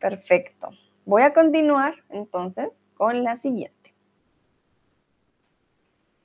[0.00, 0.70] perfecto.
[1.04, 3.92] Voy a continuar entonces con la siguiente.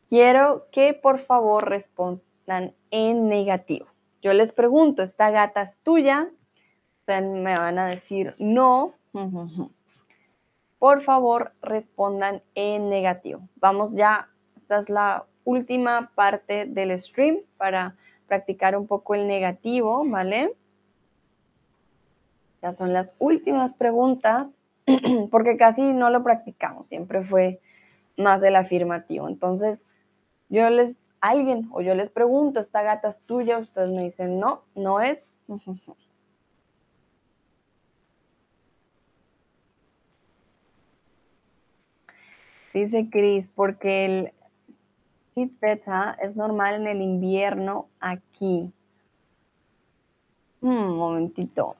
[0.07, 3.87] Quiero que por favor respondan en negativo.
[4.21, 6.29] Yo les pregunto, ¿esta gata es tuya?
[7.05, 8.93] me van a decir no
[10.79, 13.41] por favor respondan en negativo.
[13.57, 14.29] Vamos ya,
[14.67, 17.95] esta es la última parte del stream para
[18.27, 20.53] practicar un poco el negativo, ¿vale?
[22.61, 24.59] Ya son las últimas preguntas,
[25.31, 27.61] porque casi no lo practicamos, siempre fue
[28.17, 29.29] más del afirmativo.
[29.29, 29.81] Entonces,
[30.49, 33.57] yo les, alguien o yo les pregunto, ¿esta gata es tuya?
[33.59, 35.25] Ustedes me dicen, no, no es.
[42.73, 44.33] Dice Cris, porque el
[45.37, 48.73] chip beta es normal en el invierno aquí.
[50.61, 51.75] Un momentito.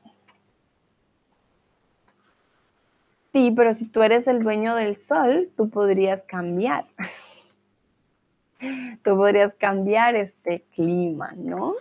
[3.34, 6.86] Sí, pero si tú eres el dueño del sol, tú podrías cambiar.
[9.04, 11.76] Tú podrías cambiar este clima, ¿no?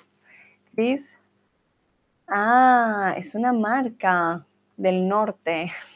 [0.75, 1.01] Cris.
[2.29, 4.45] Ah, es una marca
[4.77, 5.73] del norte.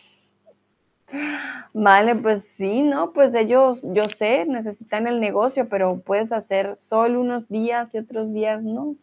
[1.72, 3.12] Vale, pues sí, ¿no?
[3.12, 8.32] Pues ellos, yo sé, necesitan el negocio, pero puedes hacer solo unos días y otros
[8.32, 8.96] días no.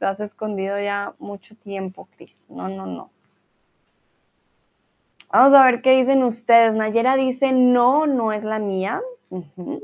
[0.00, 2.44] Lo has escondido ya mucho tiempo, Cris.
[2.48, 3.10] No, no, no.
[5.32, 6.74] Vamos a ver qué dicen ustedes.
[6.74, 9.00] Nayera dice, no, no es la mía.
[9.28, 9.80] Uh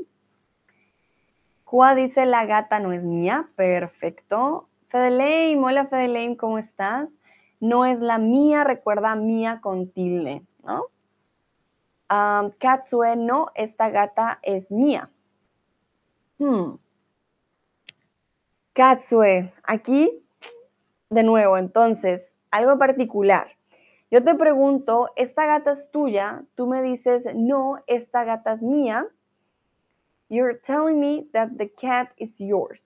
[1.94, 3.48] dice, la gata no es mía.
[3.54, 4.68] Perfecto.
[4.88, 7.08] Fedeleim, hola Fedeleim, ¿cómo estás?
[7.60, 10.86] No es la mía, recuerda mía con tilde, ¿no?
[12.08, 15.10] Katsue, no, esta gata es mía.
[16.38, 16.76] Hmm.
[18.74, 20.22] Katsue, aquí,
[21.10, 23.48] de nuevo, entonces, algo particular.
[24.10, 26.44] Yo te pregunto, ¿esta gata es tuya?
[26.54, 29.06] Tú me dices, no, esta gata es mía.
[30.28, 32.82] You're telling me that the cat is yours.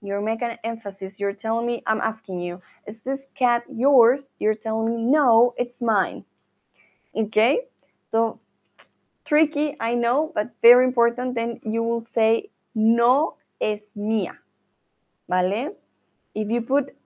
[0.00, 1.18] You're making an emphasis.
[1.18, 4.26] You're telling me, I'm asking you, is this cat yours?
[4.38, 6.24] You're telling me, no, it's mine.
[7.14, 7.60] Okay?
[8.16, 8.40] So
[9.26, 11.34] tricky, I know, but very important.
[11.34, 14.38] Then you will say, no es mía.
[15.28, 15.72] ¿Vale?
[16.34, 16.96] If you put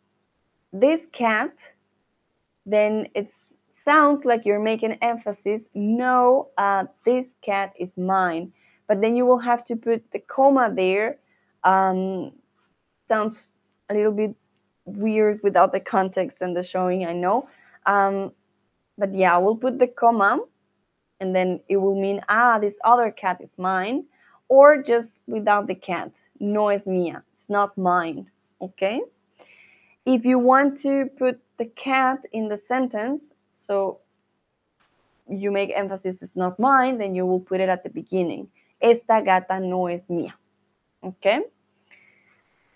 [0.72, 1.50] this cat,
[2.64, 3.28] then it
[3.84, 5.62] sounds like you're making emphasis.
[5.74, 8.52] No, uh, this cat is mine.
[8.86, 11.18] But then you will have to put the comma there.
[11.64, 12.30] Um,
[13.08, 13.36] sounds
[13.88, 14.36] a little bit
[14.84, 17.48] weird without the context and the showing, I know.
[17.84, 18.30] Um,
[18.96, 20.38] but yeah, we'll put the comma
[21.20, 24.04] and then it will mean, ah, this other cat is mine,
[24.48, 26.10] or just without the cat,
[26.40, 28.30] no es mía, it's not mine,
[28.60, 29.00] okay?
[30.06, 33.22] If you want to put the cat in the sentence,
[33.56, 34.00] so
[35.28, 38.48] you make emphasis it's not mine, then you will put it at the beginning.
[38.80, 40.32] Esta gata no es mía,
[41.04, 41.40] okay?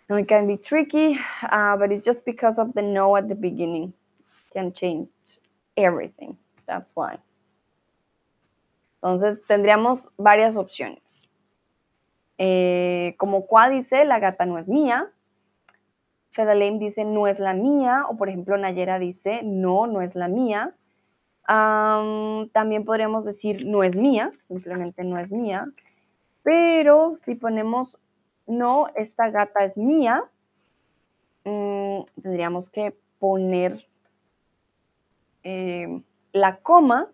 [0.09, 1.19] Now it can be tricky,
[1.51, 3.95] uh, but it's just because of the no at the beginning
[4.53, 5.09] can change
[5.77, 6.37] everything.
[6.67, 7.19] That's why.
[9.05, 11.23] Entonces tendríamos varias opciones.
[12.39, 15.11] Eh, como Qua dice, la gata no es mía.
[16.31, 20.29] Fedalem dice, no es la mía, o por ejemplo, Nayera dice, no, no es la
[20.29, 20.75] mía.
[21.47, 25.67] también podríamos decir, no es mía, simplemente no es mía.
[26.43, 27.99] Pero si ponemos,
[28.47, 30.25] no, esta gata es mía,
[31.45, 33.87] mm, tendríamos que poner
[35.43, 36.03] eh,
[36.33, 37.11] la coma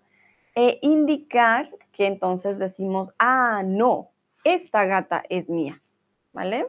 [0.61, 4.11] e indicar que entonces decimos, ah, no,
[4.45, 5.81] esta gata es mía,
[6.35, 6.69] ¿vale?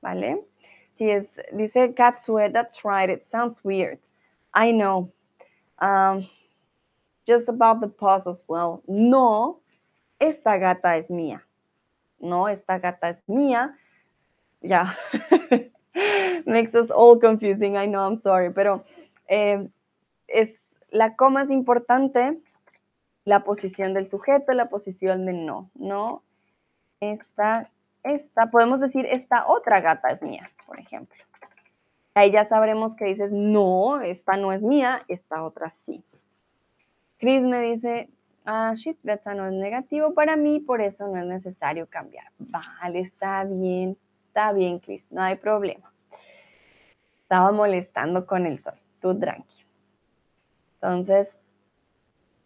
[0.00, 0.46] ¿Vale?
[0.94, 3.98] Si es, dice Katsue, that's right, it sounds weird.
[4.54, 5.12] I know.
[5.78, 6.26] Um,
[7.26, 8.82] just about the pause as well.
[8.88, 9.60] No,
[10.18, 11.42] esta gata es mía.
[12.18, 13.76] No, esta gata es mía.
[14.60, 14.94] Ya.
[16.46, 18.84] Makes us all confusing, I know, I'm sorry, pero
[19.28, 19.68] eh,
[20.28, 20.50] es,
[20.90, 22.38] la coma es importante,
[23.24, 26.22] la posición del sujeto, la posición del no, no,
[27.00, 27.70] esta,
[28.02, 31.22] esta, podemos decir esta otra gata es mía, por ejemplo.
[32.14, 36.02] Ahí ya sabremos que dices, no, esta no es mía, esta otra sí.
[37.18, 38.08] Chris me dice,
[38.44, 42.26] ah, shit, beta no es negativo para mí, por eso no es necesario cambiar.
[42.38, 43.96] Vale, está bien,
[44.30, 45.90] está bien, Chris, no hay problema
[47.30, 48.74] estaba molestando con el sol.
[49.00, 49.64] Tú tranqui.
[50.74, 51.28] Entonces,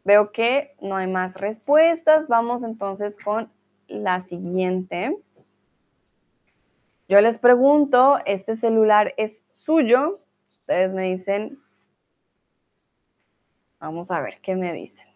[0.05, 2.28] veo que no hay más respuestas.
[2.28, 3.51] Vamos entonces con
[3.89, 5.16] la siguiente.
[7.09, 10.20] Yo les pregunto, ¿este celular es suyo?
[10.61, 11.59] Ustedes me dicen,
[13.81, 15.09] vamos a ver qué me dicen.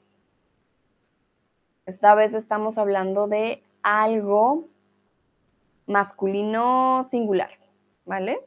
[1.85, 4.67] Esta vez estamos hablando de algo
[5.89, 7.51] masculino singular,
[8.05, 8.39] ¿vale?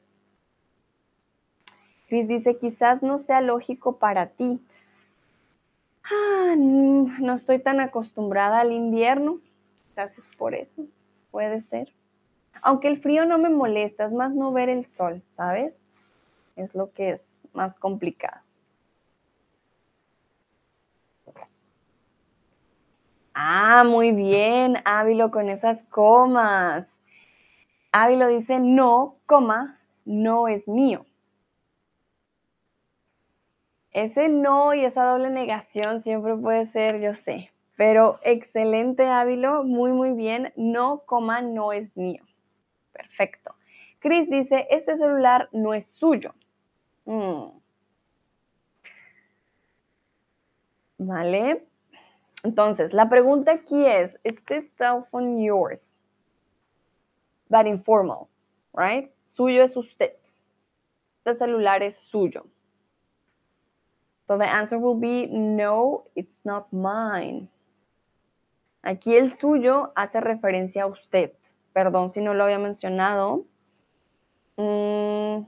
[2.07, 4.59] Cris dice, quizás no sea lógico para ti.
[6.03, 9.39] Ah, no estoy tan acostumbrada al invierno.
[9.88, 10.84] Quizás es por eso.
[11.31, 11.93] Puede ser.
[12.61, 15.73] Aunque el frío no me molesta, es más no ver el sol, ¿sabes?
[16.55, 17.22] Es lo que es
[17.53, 18.41] más complicado.
[23.34, 26.85] Ah, muy bien, Ávilo con esas comas.
[27.91, 31.05] Ávilo dice, no, coma, no es mío.
[33.91, 39.91] Ese no y esa doble negación siempre puede ser, yo sé, pero excelente Ávilo, muy
[39.91, 42.23] muy bien, no, coma, no es mío.
[42.93, 43.53] Perfecto.
[43.99, 46.34] Chris dice, este celular no es suyo.
[47.05, 47.47] Mm.
[50.97, 51.68] Vale.
[52.43, 55.90] Entonces, la pregunta aquí es, ¿is this cell phone yours?
[57.52, 58.30] But informal,
[58.73, 59.11] right?
[59.36, 60.14] Suyo es usted.
[61.18, 62.48] Este celular es suyo.
[64.26, 67.49] So the answer will be no, it's not mine.
[68.84, 71.34] Aquí el suyo hace referencia a usted.
[71.73, 73.45] Perdón si no lo había mencionado.
[74.56, 75.45] Mm,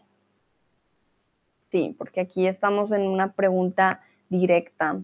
[1.72, 5.02] sí, porque aquí estamos en una pregunta directa.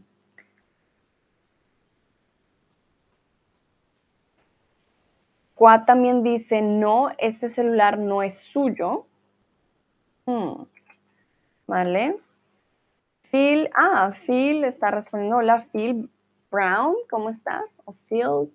[5.86, 9.06] También dice, no, este celular no es suyo.
[10.26, 10.64] Hmm,
[11.68, 12.18] ¿Vale?
[13.30, 16.10] Phil, ah, Phil está respondiendo, hola Phil
[16.50, 17.66] Brown, ¿cómo estás?
[17.86, 18.52] O Phil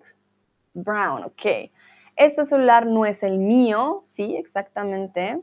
[0.73, 1.71] Brown, ok.
[2.15, 5.41] Este celular no es el mío, sí, exactamente.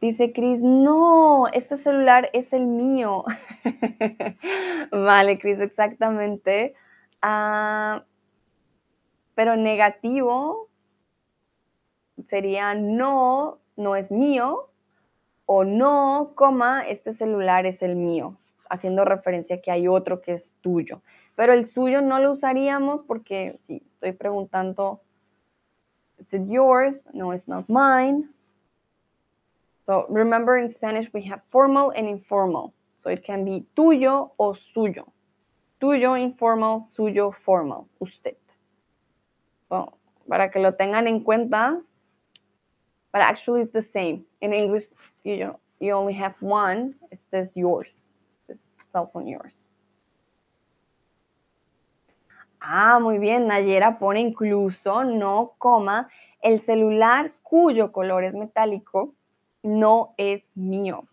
[0.00, 3.24] Dice Chris, no, este celular es el mío.
[4.92, 6.74] vale, Chris, exactamente.
[7.22, 8.04] Ah,
[9.34, 10.68] pero negativo,
[12.28, 14.70] sería no, no es mío,
[15.46, 18.36] o no, coma, este celular es el mío,
[18.68, 21.02] haciendo referencia que hay otro que es tuyo.
[21.36, 25.00] Pero el suyo no lo usaríamos porque si estoy preguntando,
[26.18, 27.02] ¿is it yours?
[27.12, 28.28] No, it's not mine.
[29.86, 32.74] So remember in Spanish we have formal and informal.
[32.98, 35.12] So it can be tuyo o suyo.
[35.80, 38.36] Tuyo, informal, suyo, formal, usted.
[40.28, 41.80] para que lo tengan en cuenta,
[43.12, 44.24] but actually it's the same.
[44.40, 44.84] In English,
[45.24, 46.94] you know, you only have one.
[47.10, 48.12] It says yours.
[48.48, 49.68] It's cell phone yours.
[52.60, 53.46] Ah, muy bien.
[53.46, 56.08] Nayera pone incluso, no, coma,
[56.42, 59.14] el celular cuyo color es metálico
[59.66, 61.04] no es mío.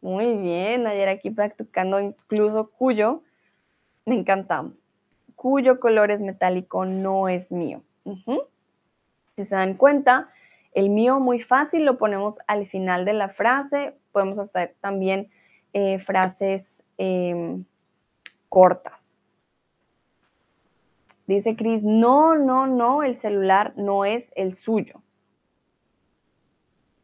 [0.00, 3.22] Muy bien, Nayera aquí practicando incluso cuyo.
[4.04, 4.64] Me encanta.
[5.34, 7.82] Cuyo color es metálico no es mío.
[9.34, 10.30] Si se dan cuenta,
[10.72, 13.94] el mío muy fácil lo ponemos al final de la frase.
[14.12, 15.28] Podemos hacer también
[15.72, 17.64] eh, frases em,
[18.48, 19.18] cortas.
[21.26, 25.02] Dice Cris, no, no, no, el celular no es el suyo.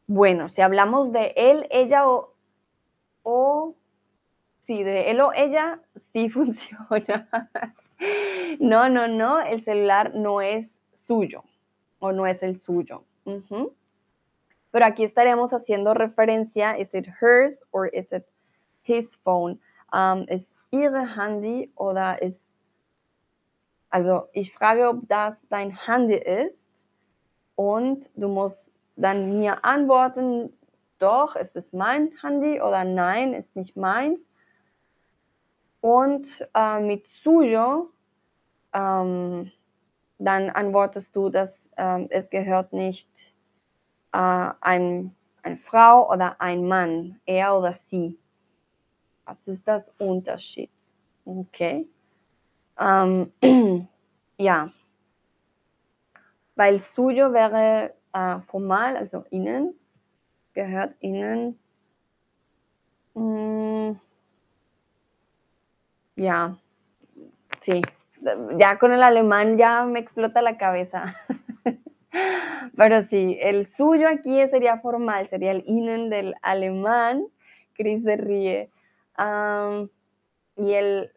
[0.07, 2.35] Bueno, si hablamos de él, ella o,
[3.23, 3.75] o
[4.61, 5.81] sí, de él o ella,
[6.13, 7.29] sí funciona.
[8.59, 11.45] no, no, no, el celular no es suyo
[11.99, 13.05] o no es el suyo.
[14.73, 18.25] Pero aquí estaremos haciendo referencia, ¿es it hers or is it
[18.83, 19.61] his phone?
[19.93, 22.41] Um, ¿Es ihre Handy oder ist,
[23.91, 26.71] also ich frage, ob das dein Handy ist
[27.55, 30.53] und du musst dann mir antworten,
[30.99, 34.25] doch, ist es mein Handy oder nein, ist nicht meins.
[35.81, 37.91] Und äh, mit suyo,
[38.73, 39.51] ähm,
[40.19, 43.09] dann antwortest du, dass äh, es gehört nicht
[44.13, 48.17] äh, ein, eine Frau oder ein Mann, er oder sie.
[49.25, 50.71] Was ist das Unterschied?
[51.25, 51.89] Okay.
[52.79, 53.33] Ähm,
[54.37, 54.71] ja.
[56.55, 59.75] Weil suyo wäre äh, formal, also innen,
[60.55, 61.59] gehört innen.
[63.15, 64.01] Mh, mm,
[66.17, 66.57] ya,
[67.61, 67.81] sí,
[68.59, 71.17] ya con el alemán ya me explota la cabeza.
[72.77, 77.27] Pero sí, el suyo aquí sería formal, sería el innen del alemán.
[77.75, 78.71] Chris se ríe.
[80.57, 81.11] y el,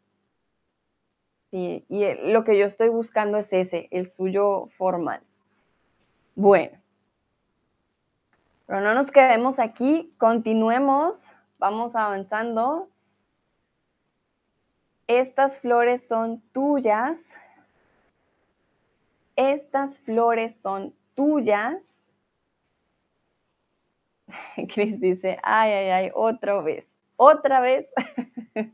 [1.52, 5.22] sí, y lo que yo estoy buscando es ese, el suyo formal.
[6.36, 6.78] Bueno,
[8.66, 11.24] pero no nos quedemos aquí, continuemos,
[11.60, 12.90] vamos avanzando.
[15.08, 17.18] Estas flores son tuyas.
[19.36, 21.78] Estas flores son tuyas.
[24.74, 26.88] Chris dice, ay, ay, ay, otra vez,
[27.18, 27.88] otra vez.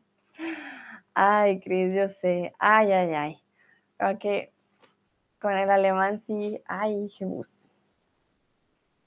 [1.14, 3.44] ay, Cris, yo sé, ay, ay, ay.
[4.00, 4.50] Ok,
[5.42, 7.68] con el alemán sí, ay, Jesús.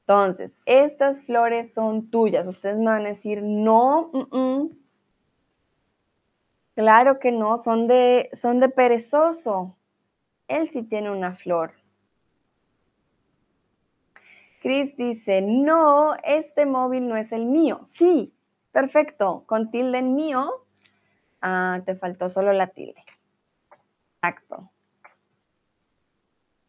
[0.07, 2.47] Entonces, estas flores son tuyas.
[2.47, 4.11] Ustedes me van a decir, no,
[6.75, 9.79] claro que no, son de, son de perezoso.
[10.47, 11.73] Él sí tiene una flor.
[14.61, 17.81] Chris dice, no, este móvil no es el mío.
[17.87, 18.35] Sí,
[18.73, 20.67] perfecto, con tilde en mío.
[21.41, 23.03] Ah, te faltó solo la tilde.
[24.17, 24.71] Exacto.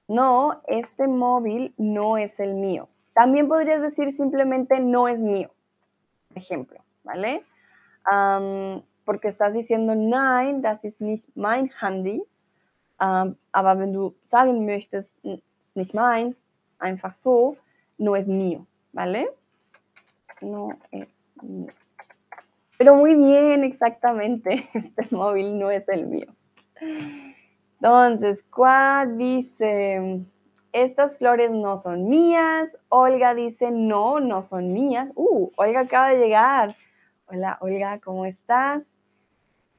[0.07, 2.88] No, este móvil no es el mío.
[3.16, 5.50] También podrías decir simplemente no es mío,
[6.36, 7.44] ejemplo, ¿vale?
[9.06, 12.22] porque estás diciendo nein, das ist nicht mein Handy.
[12.98, 15.44] aber wenn du sagen möchtest, ist
[15.76, 16.38] nicht meins,
[16.78, 17.58] einfach so,
[17.98, 19.28] no es mío, ¿vale?
[20.42, 21.72] No es mío.
[22.78, 26.28] Pero muy bien, exactamente, este móvil no es el mío.
[27.80, 30.26] Entonces, ¿cuál dice?
[30.76, 32.70] Estas flores no son mías.
[32.90, 35.10] Olga dice, no, no son mías.
[35.16, 36.76] Uh, Olga acaba de llegar.
[37.28, 38.84] Hola, Olga, ¿cómo estás?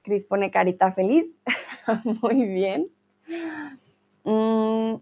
[0.03, 1.27] Cris pone carita feliz.
[2.23, 2.89] Muy bien.
[4.25, 4.95] Mm,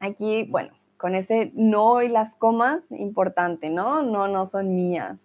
[0.00, 4.02] aquí, bueno, con ese no y las comas, importante, ¿no?
[4.02, 5.18] No, no son mías.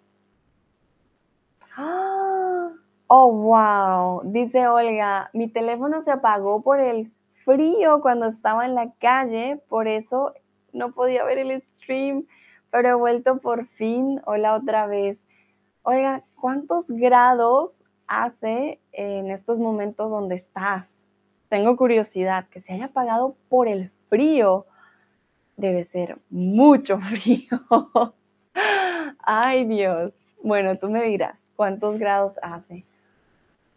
[3.08, 4.24] Oh, wow.
[4.26, 7.14] Dice Olga, mi teléfono se apagó por el
[7.45, 10.34] frío cuando estaba en la calle, por eso
[10.74, 12.26] no podía ver el stream,
[12.72, 14.22] pero he vuelto por fin.
[14.26, 15.18] Hola otra vez.
[15.84, 20.88] Oiga, ¿cuántos grados hace en estos momentos donde estás?
[21.49, 24.66] Tengo curiosidad, que se haya apagado por el frío.
[25.57, 27.60] Debe ser mucho frío.
[29.24, 30.14] Ay Dios.
[30.44, 32.86] Bueno, tú me dirás, ¿cuántos grados hace?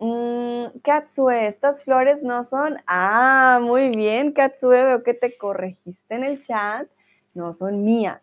[0.04, 2.76] Mm, Katsue, estas flores no son.
[2.88, 6.88] Ah, muy bien, Katsue, veo que te corregiste en el chat.
[7.34, 8.20] No son mías.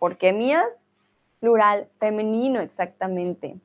[0.00, 0.80] ¿Por qué mías?
[1.38, 3.60] Plural, femenino, exactamente.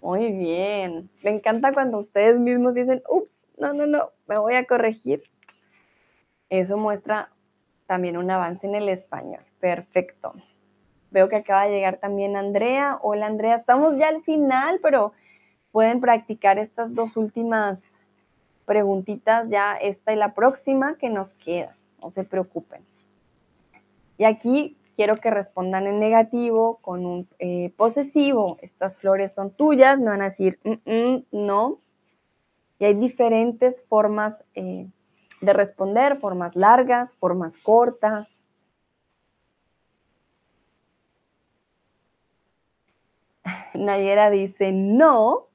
[0.00, 1.08] Muy bien.
[1.22, 5.22] Me encanta cuando ustedes mismos dicen, ups, no, no, no, me voy a corregir.
[6.48, 7.30] Eso muestra
[7.86, 9.44] también un avance en el español.
[9.60, 10.34] Perfecto.
[11.10, 12.98] Veo que acaba de llegar también Andrea.
[13.02, 15.12] Hola Andrea, estamos ya al final, pero
[15.72, 17.82] pueden practicar estas dos últimas
[18.64, 21.76] preguntitas, ya esta y la próxima que nos queda.
[22.02, 22.82] No se preocupen.
[24.18, 28.58] Y aquí quiero que respondan en negativo con un eh, posesivo.
[28.60, 31.78] Estas flores son tuyas, me van a decir mm, mm, no.
[32.78, 34.86] Y hay diferentes formas eh,
[35.40, 38.28] de responder, formas largas, formas cortas.
[43.78, 45.46] Nayera dice, no,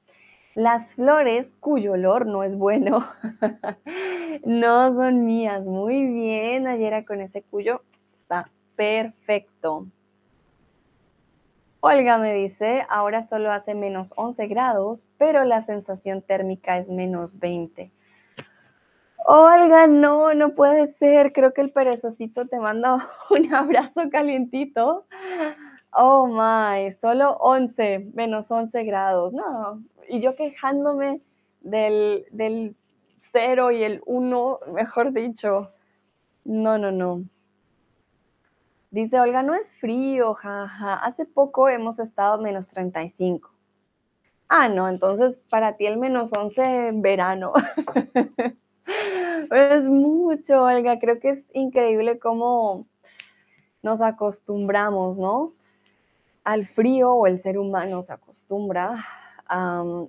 [0.54, 3.06] las flores cuyo olor no es bueno
[4.44, 5.64] no son mías.
[5.64, 7.82] Muy bien, Nayera, con ese cuyo
[8.20, 9.86] está perfecto.
[11.80, 17.38] Olga me dice, ahora solo hace menos 11 grados, pero la sensación térmica es menos
[17.40, 17.90] 20.
[19.24, 21.32] Olga, no, no puede ser.
[21.32, 25.06] Creo que el perezosito te manda un abrazo calientito.
[25.94, 29.32] Oh my, solo 11, menos 11 grados.
[29.34, 31.20] No, y yo quejándome
[31.60, 32.74] del, del
[33.32, 35.70] 0 y el 1, mejor dicho.
[36.44, 37.24] No, no, no.
[38.90, 40.94] Dice Olga, no es frío, jaja.
[40.94, 43.50] Hace poco hemos estado menos 35.
[44.48, 47.52] Ah, no, entonces para ti el menos 11 verano.
[49.50, 50.98] es mucho, Olga.
[50.98, 52.86] Creo que es increíble cómo
[53.82, 55.52] nos acostumbramos, ¿no?
[56.44, 58.94] Al frío o el ser humano se acostumbra.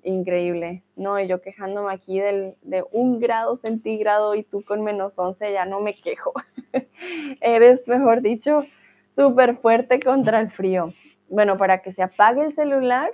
[0.03, 1.19] increíble, ¿no?
[1.19, 5.65] Y yo quejándome aquí del, de un grado centígrado y tú con menos 11 ya
[5.65, 6.33] no me quejo.
[7.41, 8.63] Eres, mejor dicho,
[9.09, 10.93] súper fuerte contra el frío.
[11.29, 13.11] Bueno, para que se apague el celular,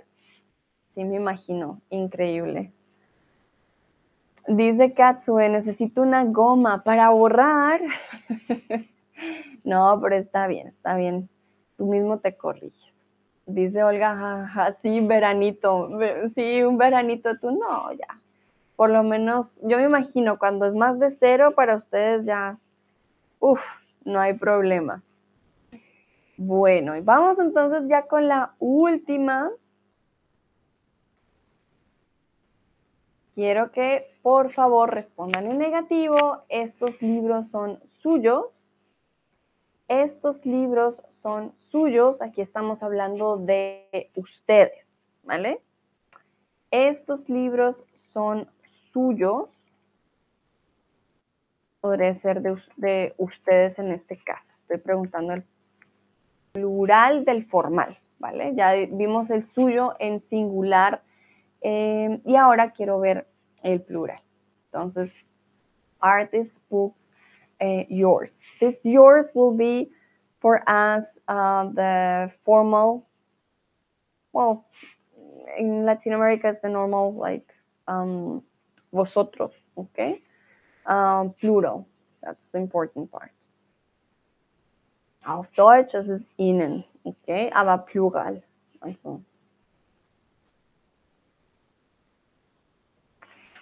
[0.94, 2.74] sí me imagino, increíble.
[4.48, 7.82] Dice Katsue, necesito una goma para borrar.
[9.64, 11.30] no, pero está bien, está bien.
[11.78, 12.89] Tú mismo te corriges.
[13.50, 15.90] Dice Olga, jaja, sí, veranito.
[16.36, 18.20] Sí, un veranito, tú no, ya.
[18.76, 22.60] Por lo menos, yo me imagino, cuando es más de cero, para ustedes ya,
[23.40, 23.62] uff,
[24.06, 25.02] no hay problema.
[26.38, 29.50] Bueno, y vamos entonces ya con la última
[33.34, 36.44] quiero que por favor respondan en negativo.
[36.50, 38.59] Estos libros son suyos.
[39.90, 42.22] Estos libros son suyos.
[42.22, 45.62] Aquí estamos hablando de ustedes, ¿vale?
[46.70, 47.84] Estos libros
[48.14, 48.48] son
[48.94, 49.50] suyos.
[51.82, 54.54] Podría ser de, de ustedes en este caso.
[54.62, 55.44] Estoy preguntando el
[56.52, 58.54] plural del formal, ¿vale?
[58.54, 61.02] Ya vimos el suyo en singular
[61.62, 63.28] eh, y ahora quiero ver
[63.64, 64.22] el plural.
[64.66, 65.12] Entonces,
[66.32, 67.16] these books
[67.62, 68.40] uh, yours?
[68.60, 69.92] This yours will be
[70.40, 73.08] for us uh, the formal,
[74.32, 74.66] well,
[75.58, 77.54] in Latin America it's the normal like
[77.88, 78.44] um,
[78.94, 80.22] vosotros, okay?
[80.86, 81.88] Um, plural,
[82.24, 83.32] that's the important part.
[85.26, 87.52] Auf Deutsch ist es Ihnen, okay?
[87.54, 88.42] Aber Plural,
[88.82, 89.22] also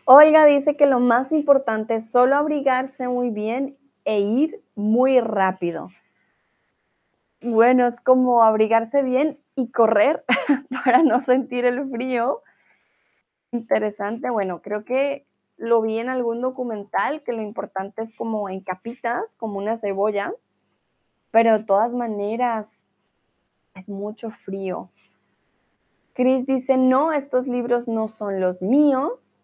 [0.09, 3.75] Olga dice que lo más importante es solo abrigarse muy bien
[4.07, 5.89] e ir muy rápido.
[7.41, 10.23] Bueno, es como abrigarse bien y correr
[10.83, 12.41] para no sentir el frío.
[13.51, 15.27] Interesante, bueno, creo que
[15.57, 20.33] lo vi en algún documental que lo importante es como en capitas, como una cebolla,
[21.29, 22.67] pero de todas maneras
[23.75, 24.89] es mucho frío.
[26.13, 29.35] Chris dice, no, estos libros no son los míos,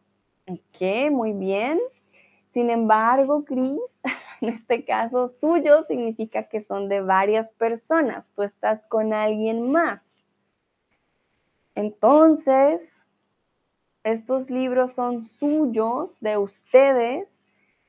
[0.46, 1.80] Ok, muy bien.
[2.54, 3.80] Sin embargo, Cris,
[4.44, 8.30] en este caso suyo significa que son de varias personas.
[8.36, 10.02] Tú estás con alguien más.
[11.76, 12.82] Entonces,
[14.04, 17.42] estos libros son suyos, de ustedes.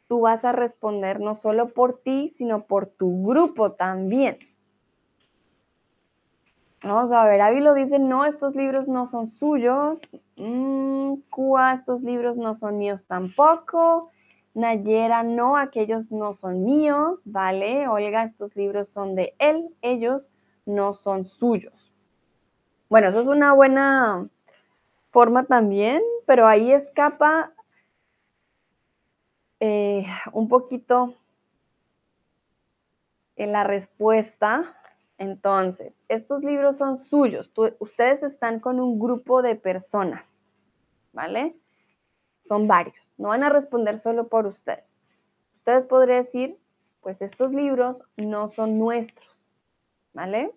[0.07, 4.39] Tú vas a responder no solo por ti, sino por tu grupo también.
[6.85, 10.01] Vamos a ver, Avi lo dice, no, estos libros no son suyos.
[10.37, 11.15] Mm,
[11.75, 14.11] estos libros no son míos tampoco.
[14.55, 17.23] Nayera, no, aquellos no son míos.
[17.25, 20.31] Vale, Olga, estos libros son de él, ellos
[20.65, 21.93] no son suyos.
[22.89, 24.29] Bueno, eso es una buena
[25.11, 27.53] forma también, pero ahí escapa
[29.61, 31.15] eh, un poquito
[33.37, 34.77] en la respuesta
[35.19, 37.53] entonces, estos libros son suyos.
[37.79, 40.45] ustedes están con un grupo de personas,
[41.13, 41.57] ¿vale?
[42.47, 42.97] Son varios.
[43.19, 45.03] No van a responder solo por ustedes.
[45.55, 46.59] Ustedes podrían decir,
[47.01, 49.43] pues estos libros no son nuestros,
[50.13, 50.53] ¿vale?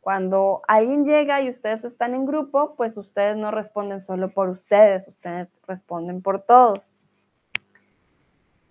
[0.00, 5.08] Cuando alguien llega y ustedes están en grupo, pues ustedes no responden solo por ustedes,
[5.08, 6.80] ustedes responden por todos.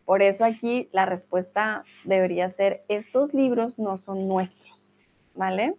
[0.06, 4.74] Por eso aquí la respuesta debería ser, estos libros no son nuestros.
[5.36, 5.76] ¿vale?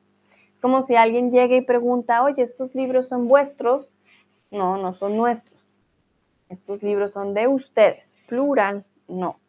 [0.52, 3.90] Es como si alguien llega y pregunta, oye, ¿estos libros son vuestros?
[4.50, 5.53] No, no son nuestros.
[6.54, 8.14] Estos libros son de ustedes.
[8.28, 9.40] Plural, no,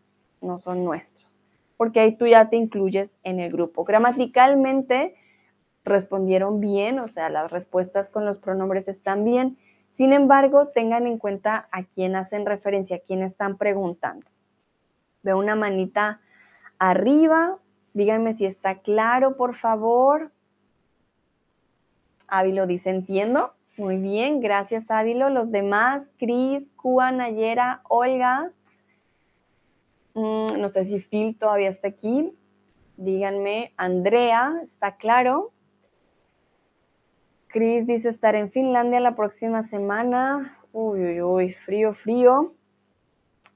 [0.41, 1.39] no son nuestros.
[1.77, 3.83] Porque ahí tú ya te incluyes en el grupo.
[3.83, 5.15] Gramaticalmente,
[5.83, 9.59] respondieron bien, o sea, las respuestas con los pronombres están bien.
[9.93, 14.25] Sin embargo, tengan en cuenta a quién hacen referencia, a quién están preguntando.
[15.21, 16.21] Veo una manita
[16.79, 17.59] arriba.
[17.93, 20.31] Díganme si está claro, por favor.
[22.27, 23.53] Ávilo dice, entiendo.
[23.77, 25.29] Muy bien, gracias Ávilo.
[25.29, 28.51] Los demás, Cris, Cua, Nayera, Olga.
[30.13, 32.33] Mm, no sé si Phil todavía está aquí.
[32.95, 35.51] Díganme, Andrea, ¿está claro?
[37.49, 40.57] Cris dice estar en Finlandia la próxima semana.
[40.71, 42.53] Uy, uy, uy, frío, frío.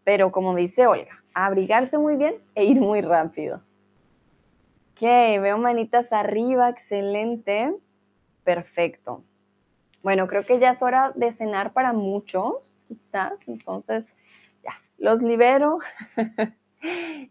[0.03, 3.61] Pero como dice Olga, abrigarse muy bien e ir muy rápido.
[4.91, 7.73] Ok, veo manitas arriba, excelente.
[8.43, 9.23] Perfecto.
[10.01, 13.33] Bueno, creo que ya es hora de cenar para muchos, quizás.
[13.47, 14.05] Entonces,
[14.63, 15.79] ya, los libero.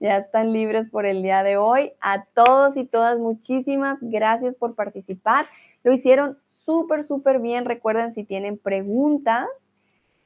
[0.01, 1.93] ya están libres por el día de hoy.
[2.01, 5.47] A todos y todas, muchísimas gracias por participar.
[5.83, 7.65] Lo hicieron súper, súper bien.
[7.65, 9.49] Recuerden si tienen preguntas,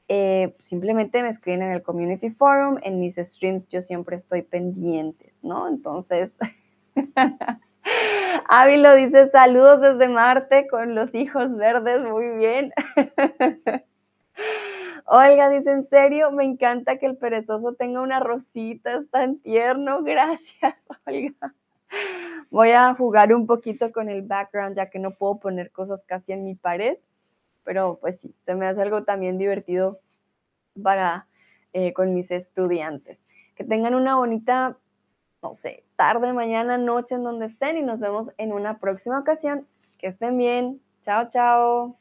[0.09, 2.79] eh, simplemente me escriben en el Community Forum.
[2.83, 5.69] En mis streams yo siempre estoy pendientes, ¿no?
[5.69, 6.31] Entonces,
[8.47, 12.73] Ávilo dice saludos desde Marte con los hijos verdes, muy bien.
[15.05, 20.01] Olga dice, en serio, me encanta que el perezoso tenga una rosita, es tan tierno.
[20.03, 21.53] Gracias, Olga.
[22.49, 26.31] Voy a jugar un poquito con el background, ya que no puedo poner cosas casi
[26.31, 26.97] en mi pared,
[27.63, 29.99] pero pues sí, se me hace algo también divertido
[30.81, 31.27] para
[31.73, 33.19] eh, con mis estudiantes.
[33.55, 34.77] Que tengan una bonita,
[35.43, 39.67] no sé, tarde, mañana, noche en donde estén y nos vemos en una próxima ocasión.
[39.99, 40.81] Que estén bien.
[41.03, 41.97] Chao, chao.